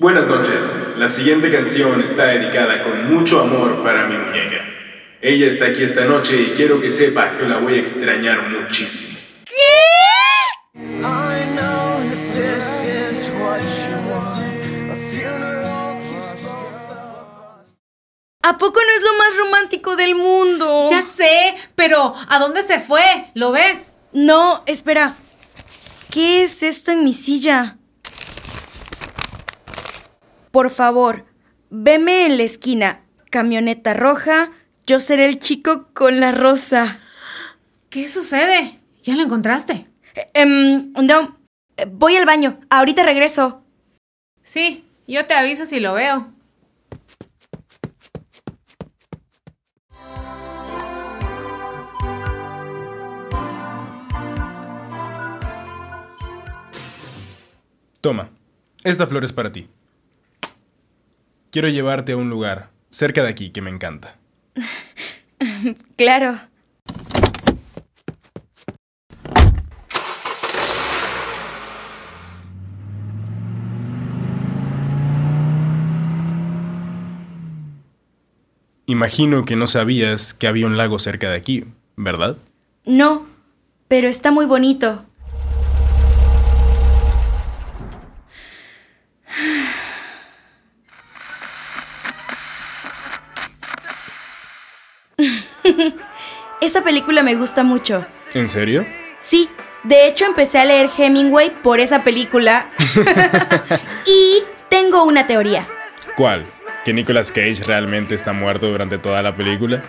Buenas 0.01 0.25
noches. 0.25 0.65
La 0.97 1.07
siguiente 1.07 1.51
canción 1.51 2.01
está 2.01 2.25
dedicada 2.25 2.81
con 2.81 3.13
mucho 3.13 3.39
amor 3.39 3.83
para 3.83 4.07
mi 4.07 4.17
muñeca. 4.17 4.65
Ella 5.21 5.45
está 5.45 5.65
aquí 5.65 5.83
esta 5.83 6.05
noche 6.05 6.41
y 6.41 6.55
quiero 6.55 6.81
que 6.81 6.89
sepa 6.89 7.37
que 7.37 7.43
la 7.47 7.59
voy 7.59 7.75
a 7.75 7.81
extrañar 7.81 8.49
muchísimo. 8.49 9.15
I 10.73 11.45
know 11.53 11.99
that 12.09 12.17
this 12.33 12.83
is 12.83 13.29
what 13.39 13.61
you 13.61 13.95
want. 14.09 14.91
A 14.91 14.95
funeral 15.11 15.95
keeps 16.01 16.33
both 16.41 16.89
of 16.89 17.61
us. 17.61 17.71
¿A 18.41 18.57
poco 18.57 18.79
no 18.81 18.93
es 18.97 19.03
lo 19.03 19.13
más 19.19 19.37
romántico 19.37 19.95
del 19.95 20.15
mundo? 20.15 20.87
Ya 20.89 21.03
sé, 21.03 21.53
pero 21.75 22.15
¿a 22.27 22.39
dónde 22.39 22.63
se 22.63 22.79
fue? 22.79 23.03
¿Lo 23.35 23.51
ves? 23.51 23.93
No, 24.13 24.63
espera. 24.65 25.13
¿Qué 26.09 26.43
es 26.45 26.63
esto 26.63 26.91
en 26.91 27.03
mi 27.03 27.13
silla? 27.13 27.77
Por 30.51 30.69
favor, 30.69 31.25
veme 31.69 32.25
en 32.25 32.37
la 32.37 32.43
esquina. 32.43 33.01
Camioneta 33.29 33.93
roja, 33.93 34.51
yo 34.85 34.99
seré 34.99 35.25
el 35.25 35.39
chico 35.39 35.87
con 35.93 36.19
la 36.19 36.33
rosa. 36.33 36.99
¿Qué 37.89 38.09
sucede? 38.09 38.79
¿Ya 39.03 39.15
lo 39.15 39.23
encontraste? 39.23 39.87
Eh, 40.13 40.29
em, 40.33 40.91
no, 40.93 41.39
voy 41.87 42.17
al 42.17 42.25
baño. 42.25 42.59
Ahorita 42.69 43.03
regreso. 43.03 43.63
Sí, 44.43 44.83
yo 45.07 45.25
te 45.25 45.33
aviso 45.33 45.65
si 45.65 45.79
lo 45.79 45.93
veo. 45.93 46.33
Toma, 58.01 58.31
esta 58.83 59.07
flor 59.07 59.23
es 59.23 59.31
para 59.31 59.51
ti. 59.51 59.69
Quiero 61.51 61.67
llevarte 61.67 62.13
a 62.13 62.17
un 62.17 62.29
lugar 62.29 62.69
cerca 62.91 63.23
de 63.23 63.29
aquí 63.29 63.49
que 63.49 63.61
me 63.61 63.69
encanta. 63.69 64.15
Claro. 65.97 66.39
Imagino 78.85 79.43
que 79.45 79.55
no 79.55 79.65
sabías 79.65 80.35
que 80.35 80.47
había 80.47 80.67
un 80.67 80.77
lago 80.77 80.99
cerca 80.99 81.29
de 81.29 81.37
aquí, 81.37 81.65
¿verdad? 81.95 82.37
No, 82.85 83.25
pero 83.87 84.07
está 84.07 84.29
muy 84.29 84.45
bonito. 84.45 85.05
Esa 96.61 96.83
película 96.83 97.23
me 97.23 97.33
gusta 97.33 97.63
mucho. 97.63 98.05
¿En 98.35 98.47
serio? 98.47 98.85
Sí, 99.19 99.49
de 99.83 100.07
hecho 100.07 100.25
empecé 100.25 100.59
a 100.59 100.65
leer 100.65 100.91
Hemingway 100.95 101.49
por 101.63 101.79
esa 101.79 102.03
película. 102.03 102.69
y 104.05 104.43
tengo 104.69 105.03
una 105.03 105.25
teoría. 105.25 105.67
¿Cuál? 106.15 106.45
¿Que 106.85 106.93
Nicolas 106.93 107.31
Cage 107.31 107.63
realmente 107.65 108.13
está 108.13 108.31
muerto 108.31 108.67
durante 108.67 108.99
toda 108.99 109.23
la 109.23 109.35
película? 109.35 109.85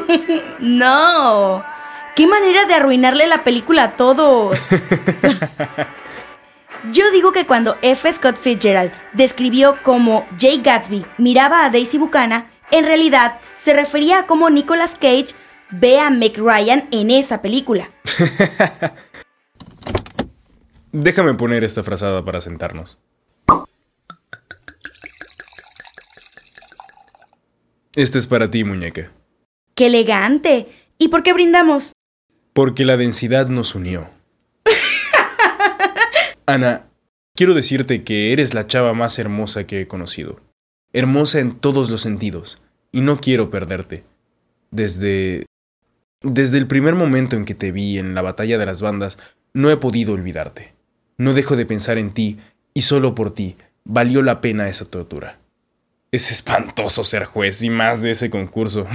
no. 0.58 1.64
Qué 2.16 2.26
manera 2.26 2.64
de 2.64 2.74
arruinarle 2.74 3.28
la 3.28 3.44
película 3.44 3.84
a 3.84 3.92
todos. 3.92 4.58
Yo 6.90 7.12
digo 7.12 7.30
que 7.30 7.46
cuando 7.46 7.78
F. 7.82 8.12
Scott 8.12 8.38
Fitzgerald 8.40 8.92
describió 9.12 9.78
cómo 9.84 10.26
Jay 10.36 10.60
Gatsby 10.62 11.06
miraba 11.16 11.64
a 11.64 11.70
Daisy 11.70 11.98
Buchanan, 11.98 12.48
en 12.72 12.84
realidad 12.84 13.38
se 13.56 13.72
refería 13.72 14.20
a 14.20 14.26
cómo 14.26 14.50
Nicolas 14.50 14.96
Cage 15.00 15.36
ve 15.70 15.98
a 15.98 16.10
Meg 16.10 16.36
Ryan 16.36 16.88
en 16.90 17.10
esa 17.10 17.42
película. 17.42 17.90
Déjame 20.92 21.34
poner 21.34 21.64
esta 21.64 21.82
frazada 21.82 22.24
para 22.24 22.40
sentarnos. 22.40 22.98
Este 27.94 28.18
es 28.18 28.26
para 28.26 28.50
ti, 28.50 28.64
muñeca. 28.64 29.10
¡Qué 29.74 29.86
elegante! 29.86 30.68
¿Y 30.98 31.08
por 31.08 31.22
qué 31.22 31.32
brindamos? 31.32 31.92
Porque 32.52 32.84
la 32.84 32.96
densidad 32.96 33.48
nos 33.48 33.74
unió. 33.74 34.08
Ana, 36.46 36.86
quiero 37.34 37.54
decirte 37.54 38.04
que 38.04 38.32
eres 38.32 38.54
la 38.54 38.66
chava 38.66 38.94
más 38.94 39.18
hermosa 39.18 39.66
que 39.66 39.80
he 39.80 39.88
conocido. 39.88 40.40
Hermosa 40.92 41.40
en 41.40 41.52
todos 41.52 41.90
los 41.90 42.00
sentidos. 42.00 42.60
Y 42.92 43.00
no 43.00 43.18
quiero 43.18 43.50
perderte. 43.50 44.04
Desde... 44.70 45.46
Desde 46.22 46.58
el 46.58 46.66
primer 46.66 46.94
momento 46.94 47.36
en 47.36 47.44
que 47.44 47.54
te 47.54 47.70
vi 47.70 47.98
en 47.98 48.14
la 48.14 48.22
batalla 48.22 48.58
de 48.58 48.66
las 48.66 48.82
bandas, 48.82 49.18
no 49.52 49.70
he 49.70 49.76
podido 49.76 50.14
olvidarte. 50.14 50.74
No 51.16 51.32
dejo 51.32 51.54
de 51.54 51.66
pensar 51.66 51.98
en 51.98 52.12
ti, 52.12 52.38
y 52.74 52.82
solo 52.82 53.14
por 53.14 53.32
ti 53.32 53.56
valió 53.84 54.22
la 54.22 54.40
pena 54.40 54.68
esa 54.68 54.84
tortura. 54.84 55.38
Es 56.10 56.32
espantoso 56.32 57.04
ser 57.04 57.24
juez 57.24 57.62
y 57.62 57.70
más 57.70 58.02
de 58.02 58.12
ese 58.12 58.30
concurso. 58.30 58.86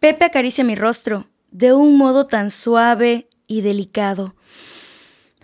Pepe 0.00 0.24
acaricia 0.24 0.64
mi 0.64 0.74
rostro 0.74 1.28
de 1.50 1.72
un 1.72 1.98
modo 1.98 2.26
tan 2.26 2.50
suave 2.50 3.28
y 3.46 3.60
delicado. 3.60 4.34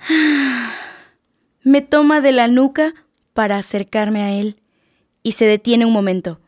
Me 1.63 1.83
toma 1.83 2.21
de 2.21 2.33
la 2.33 2.49
nuca 2.49 2.95
para 3.35 3.59
acercarme 3.59 4.23
a 4.23 4.33
él 4.33 4.61
y 5.23 5.33
se 5.33 5.45
detiene 5.45 5.85
un 5.85 5.93
momento. 5.93 6.41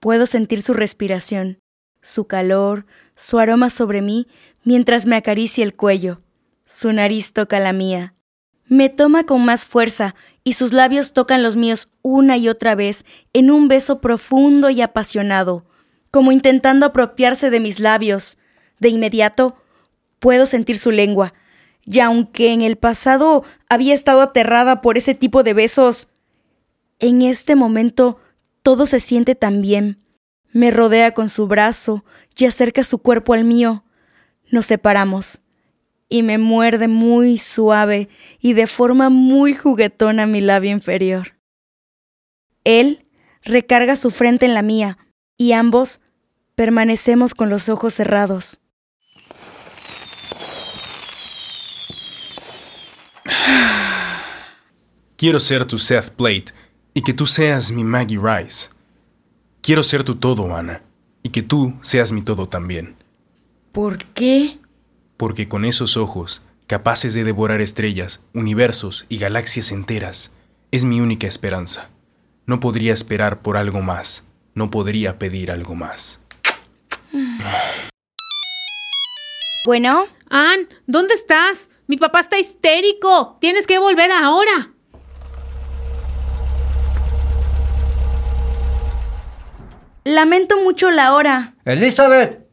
Puedo 0.00 0.26
sentir 0.26 0.62
su 0.62 0.74
respiración, 0.74 1.58
su 2.04 2.26
calor, 2.26 2.86
su 3.16 3.38
aroma 3.38 3.70
sobre 3.70 4.02
mí 4.02 4.28
mientras 4.62 5.06
me 5.06 5.16
acaricia 5.16 5.64
el 5.64 5.74
cuello. 5.74 6.20
Su 6.66 6.92
nariz 6.92 7.32
toca 7.32 7.58
la 7.58 7.72
mía. 7.72 8.14
Me 8.66 8.88
toma 8.88 9.24
con 9.24 9.44
más 9.44 9.64
fuerza 9.64 10.14
y 10.44 10.52
sus 10.52 10.72
labios 10.72 11.12
tocan 11.12 11.42
los 11.42 11.56
míos 11.56 11.88
una 12.02 12.36
y 12.36 12.48
otra 12.48 12.74
vez 12.74 13.04
en 13.32 13.50
un 13.50 13.68
beso 13.68 14.00
profundo 14.00 14.70
y 14.70 14.82
apasionado, 14.82 15.64
como 16.10 16.32
intentando 16.32 16.86
apropiarse 16.86 17.50
de 17.50 17.60
mis 17.60 17.80
labios. 17.80 18.38
De 18.78 18.88
inmediato 18.90 19.56
puedo 20.18 20.46
sentir 20.46 20.78
su 20.78 20.90
lengua, 20.90 21.34
y 21.84 22.00
aunque 22.00 22.52
en 22.52 22.62
el 22.62 22.76
pasado 22.76 23.44
había 23.68 23.94
estado 23.94 24.22
aterrada 24.22 24.80
por 24.80 24.96
ese 24.96 25.14
tipo 25.14 25.42
de 25.42 25.54
besos, 25.54 26.08
en 26.98 27.22
este 27.22 27.56
momento 27.56 28.18
todo 28.62 28.86
se 28.86 29.00
siente 29.00 29.34
tan 29.34 29.60
bien. 29.60 30.03
Me 30.54 30.70
rodea 30.70 31.12
con 31.12 31.28
su 31.28 31.46
brazo 31.48 32.04
y 32.36 32.44
acerca 32.46 32.84
su 32.84 32.98
cuerpo 32.98 33.34
al 33.34 33.42
mío. 33.42 33.84
Nos 34.52 34.66
separamos 34.66 35.40
y 36.08 36.22
me 36.22 36.38
muerde 36.38 36.86
muy 36.86 37.38
suave 37.38 38.08
y 38.38 38.52
de 38.52 38.68
forma 38.68 39.10
muy 39.10 39.52
juguetona 39.54 40.26
mi 40.26 40.40
labio 40.40 40.70
inferior. 40.70 41.36
Él 42.62 43.08
recarga 43.42 43.96
su 43.96 44.12
frente 44.12 44.46
en 44.46 44.54
la 44.54 44.62
mía 44.62 44.96
y 45.36 45.50
ambos 45.54 45.98
permanecemos 46.54 47.34
con 47.34 47.50
los 47.50 47.68
ojos 47.68 47.94
cerrados. 47.94 48.60
Quiero 55.16 55.40
ser 55.40 55.66
tu 55.66 55.78
Seth 55.78 56.10
Plate 56.10 56.52
y 56.94 57.02
que 57.02 57.12
tú 57.12 57.26
seas 57.26 57.72
mi 57.72 57.82
Maggie 57.82 58.20
Rice. 58.22 58.73
Quiero 59.64 59.82
ser 59.82 60.04
tu 60.04 60.16
todo, 60.16 60.54
Ana, 60.54 60.82
y 61.22 61.30
que 61.30 61.40
tú 61.40 61.72
seas 61.80 62.12
mi 62.12 62.20
todo 62.20 62.50
también. 62.50 62.96
¿Por 63.72 64.04
qué? 64.12 64.58
Porque 65.16 65.48
con 65.48 65.64
esos 65.64 65.96
ojos, 65.96 66.42
capaces 66.66 67.14
de 67.14 67.24
devorar 67.24 67.62
estrellas, 67.62 68.20
universos 68.34 69.06
y 69.08 69.16
galaxias 69.16 69.72
enteras, 69.72 70.32
es 70.70 70.84
mi 70.84 71.00
única 71.00 71.26
esperanza. 71.26 71.88
No 72.44 72.60
podría 72.60 72.92
esperar 72.92 73.40
por 73.40 73.56
algo 73.56 73.80
más, 73.80 74.24
no 74.52 74.70
podría 74.70 75.18
pedir 75.18 75.50
algo 75.50 75.74
más. 75.74 76.20
Bueno. 79.64 80.08
Ann, 80.28 80.68
¿dónde 80.86 81.14
estás? 81.14 81.70
Mi 81.86 81.96
papá 81.96 82.20
está 82.20 82.38
histérico. 82.38 83.38
Tienes 83.40 83.66
que 83.66 83.78
volver 83.78 84.12
ahora. 84.12 84.73
Lamento 90.04 90.56
mucho 90.62 90.90
la 90.90 91.14
hora. 91.14 91.54
Elizabeth, 91.64 92.46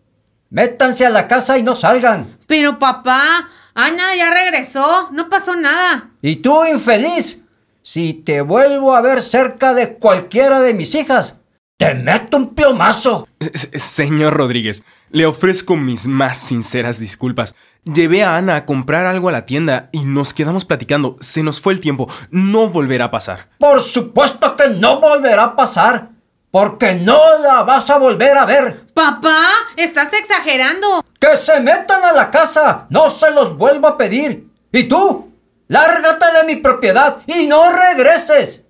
métanse 0.49 1.05
a 1.05 1.09
la 1.09 1.27
casa 1.27 1.57
y 1.57 1.63
no 1.63 1.75
salgan. 1.75 2.37
Pero 2.47 2.79
papá, 2.79 3.49
Ana 3.73 4.15
ya 4.15 4.29
regresó. 4.33 5.09
No 5.11 5.27
pasó 5.29 5.55
nada. 5.55 6.11
Y 6.21 6.37
tú, 6.37 6.63
infeliz, 6.65 7.43
si 7.83 8.13
te 8.13 8.41
vuelvo 8.41 8.95
a 8.95 9.01
ver 9.01 9.21
cerca 9.21 9.73
de 9.73 9.95
cualquiera 9.97 10.61
de 10.61 10.73
mis 10.73 10.95
hijas, 10.95 11.37
te 11.77 11.95
meto 11.95 12.37
un 12.37 12.53
plomazo. 12.53 13.27
S- 13.39 13.77
Señor 13.79 14.33
Rodríguez, 14.35 14.83
le 15.09 15.25
ofrezco 15.25 15.75
mis 15.75 16.07
más 16.07 16.37
sinceras 16.37 16.99
disculpas. 16.99 17.55
Llevé 17.83 18.23
a 18.23 18.37
Ana 18.37 18.55
a 18.57 18.65
comprar 18.65 19.07
algo 19.07 19.27
a 19.29 19.31
la 19.31 19.45
tienda 19.47 19.89
y 19.91 20.01
nos 20.01 20.33
quedamos 20.35 20.63
platicando. 20.65 21.17
Se 21.19 21.41
nos 21.43 21.59
fue 21.59 21.73
el 21.73 21.79
tiempo. 21.79 22.07
No 22.29 22.69
volverá 22.69 23.05
a 23.05 23.11
pasar. 23.11 23.49
Por 23.57 23.81
supuesto 23.81 24.55
que 24.55 24.69
no 24.69 24.99
volverá 25.01 25.43
a 25.43 25.55
pasar, 25.55 26.10
porque 26.51 26.95
no 26.95 27.39
la 27.39 27.63
vas 27.63 27.89
a 27.89 27.97
volver 27.97 28.37
a 28.37 28.45
ver. 28.45 28.87
Papá, 28.93 29.41
estás 29.77 30.11
exagerando. 30.13 31.03
Que 31.19 31.35
se 31.37 31.59
metan 31.59 32.03
a 32.03 32.11
la 32.11 32.29
casa, 32.29 32.85
no 32.89 33.09
se 33.09 33.31
los 33.31 33.57
vuelvo 33.57 33.87
a 33.87 33.97
pedir. 33.97 34.47
Y 34.71 34.83
tú, 34.83 35.31
lárgate 35.67 36.25
de 36.37 36.43
mi 36.53 36.57
propiedad 36.61 37.17
y 37.25 37.47
no 37.47 37.71
regreses. 37.71 38.63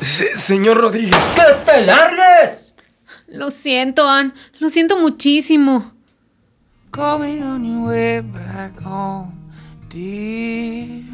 Se- 0.00 0.34
señor 0.36 0.78
Rodríguez. 0.78 1.16
¡Que 1.34 1.70
te 1.70 1.80
largues! 1.82 2.74
Lo 3.28 3.50
siento, 3.50 4.08
Ann. 4.08 4.34
Lo 4.58 4.70
siento 4.70 4.96
muchísimo. 4.98 5.92
Call 6.90 7.20
me 7.20 7.42
on 7.44 7.64
your 7.64 7.88
way 7.88 8.20
back 8.20 8.72
home, 8.84 9.30
dear. 9.88 11.09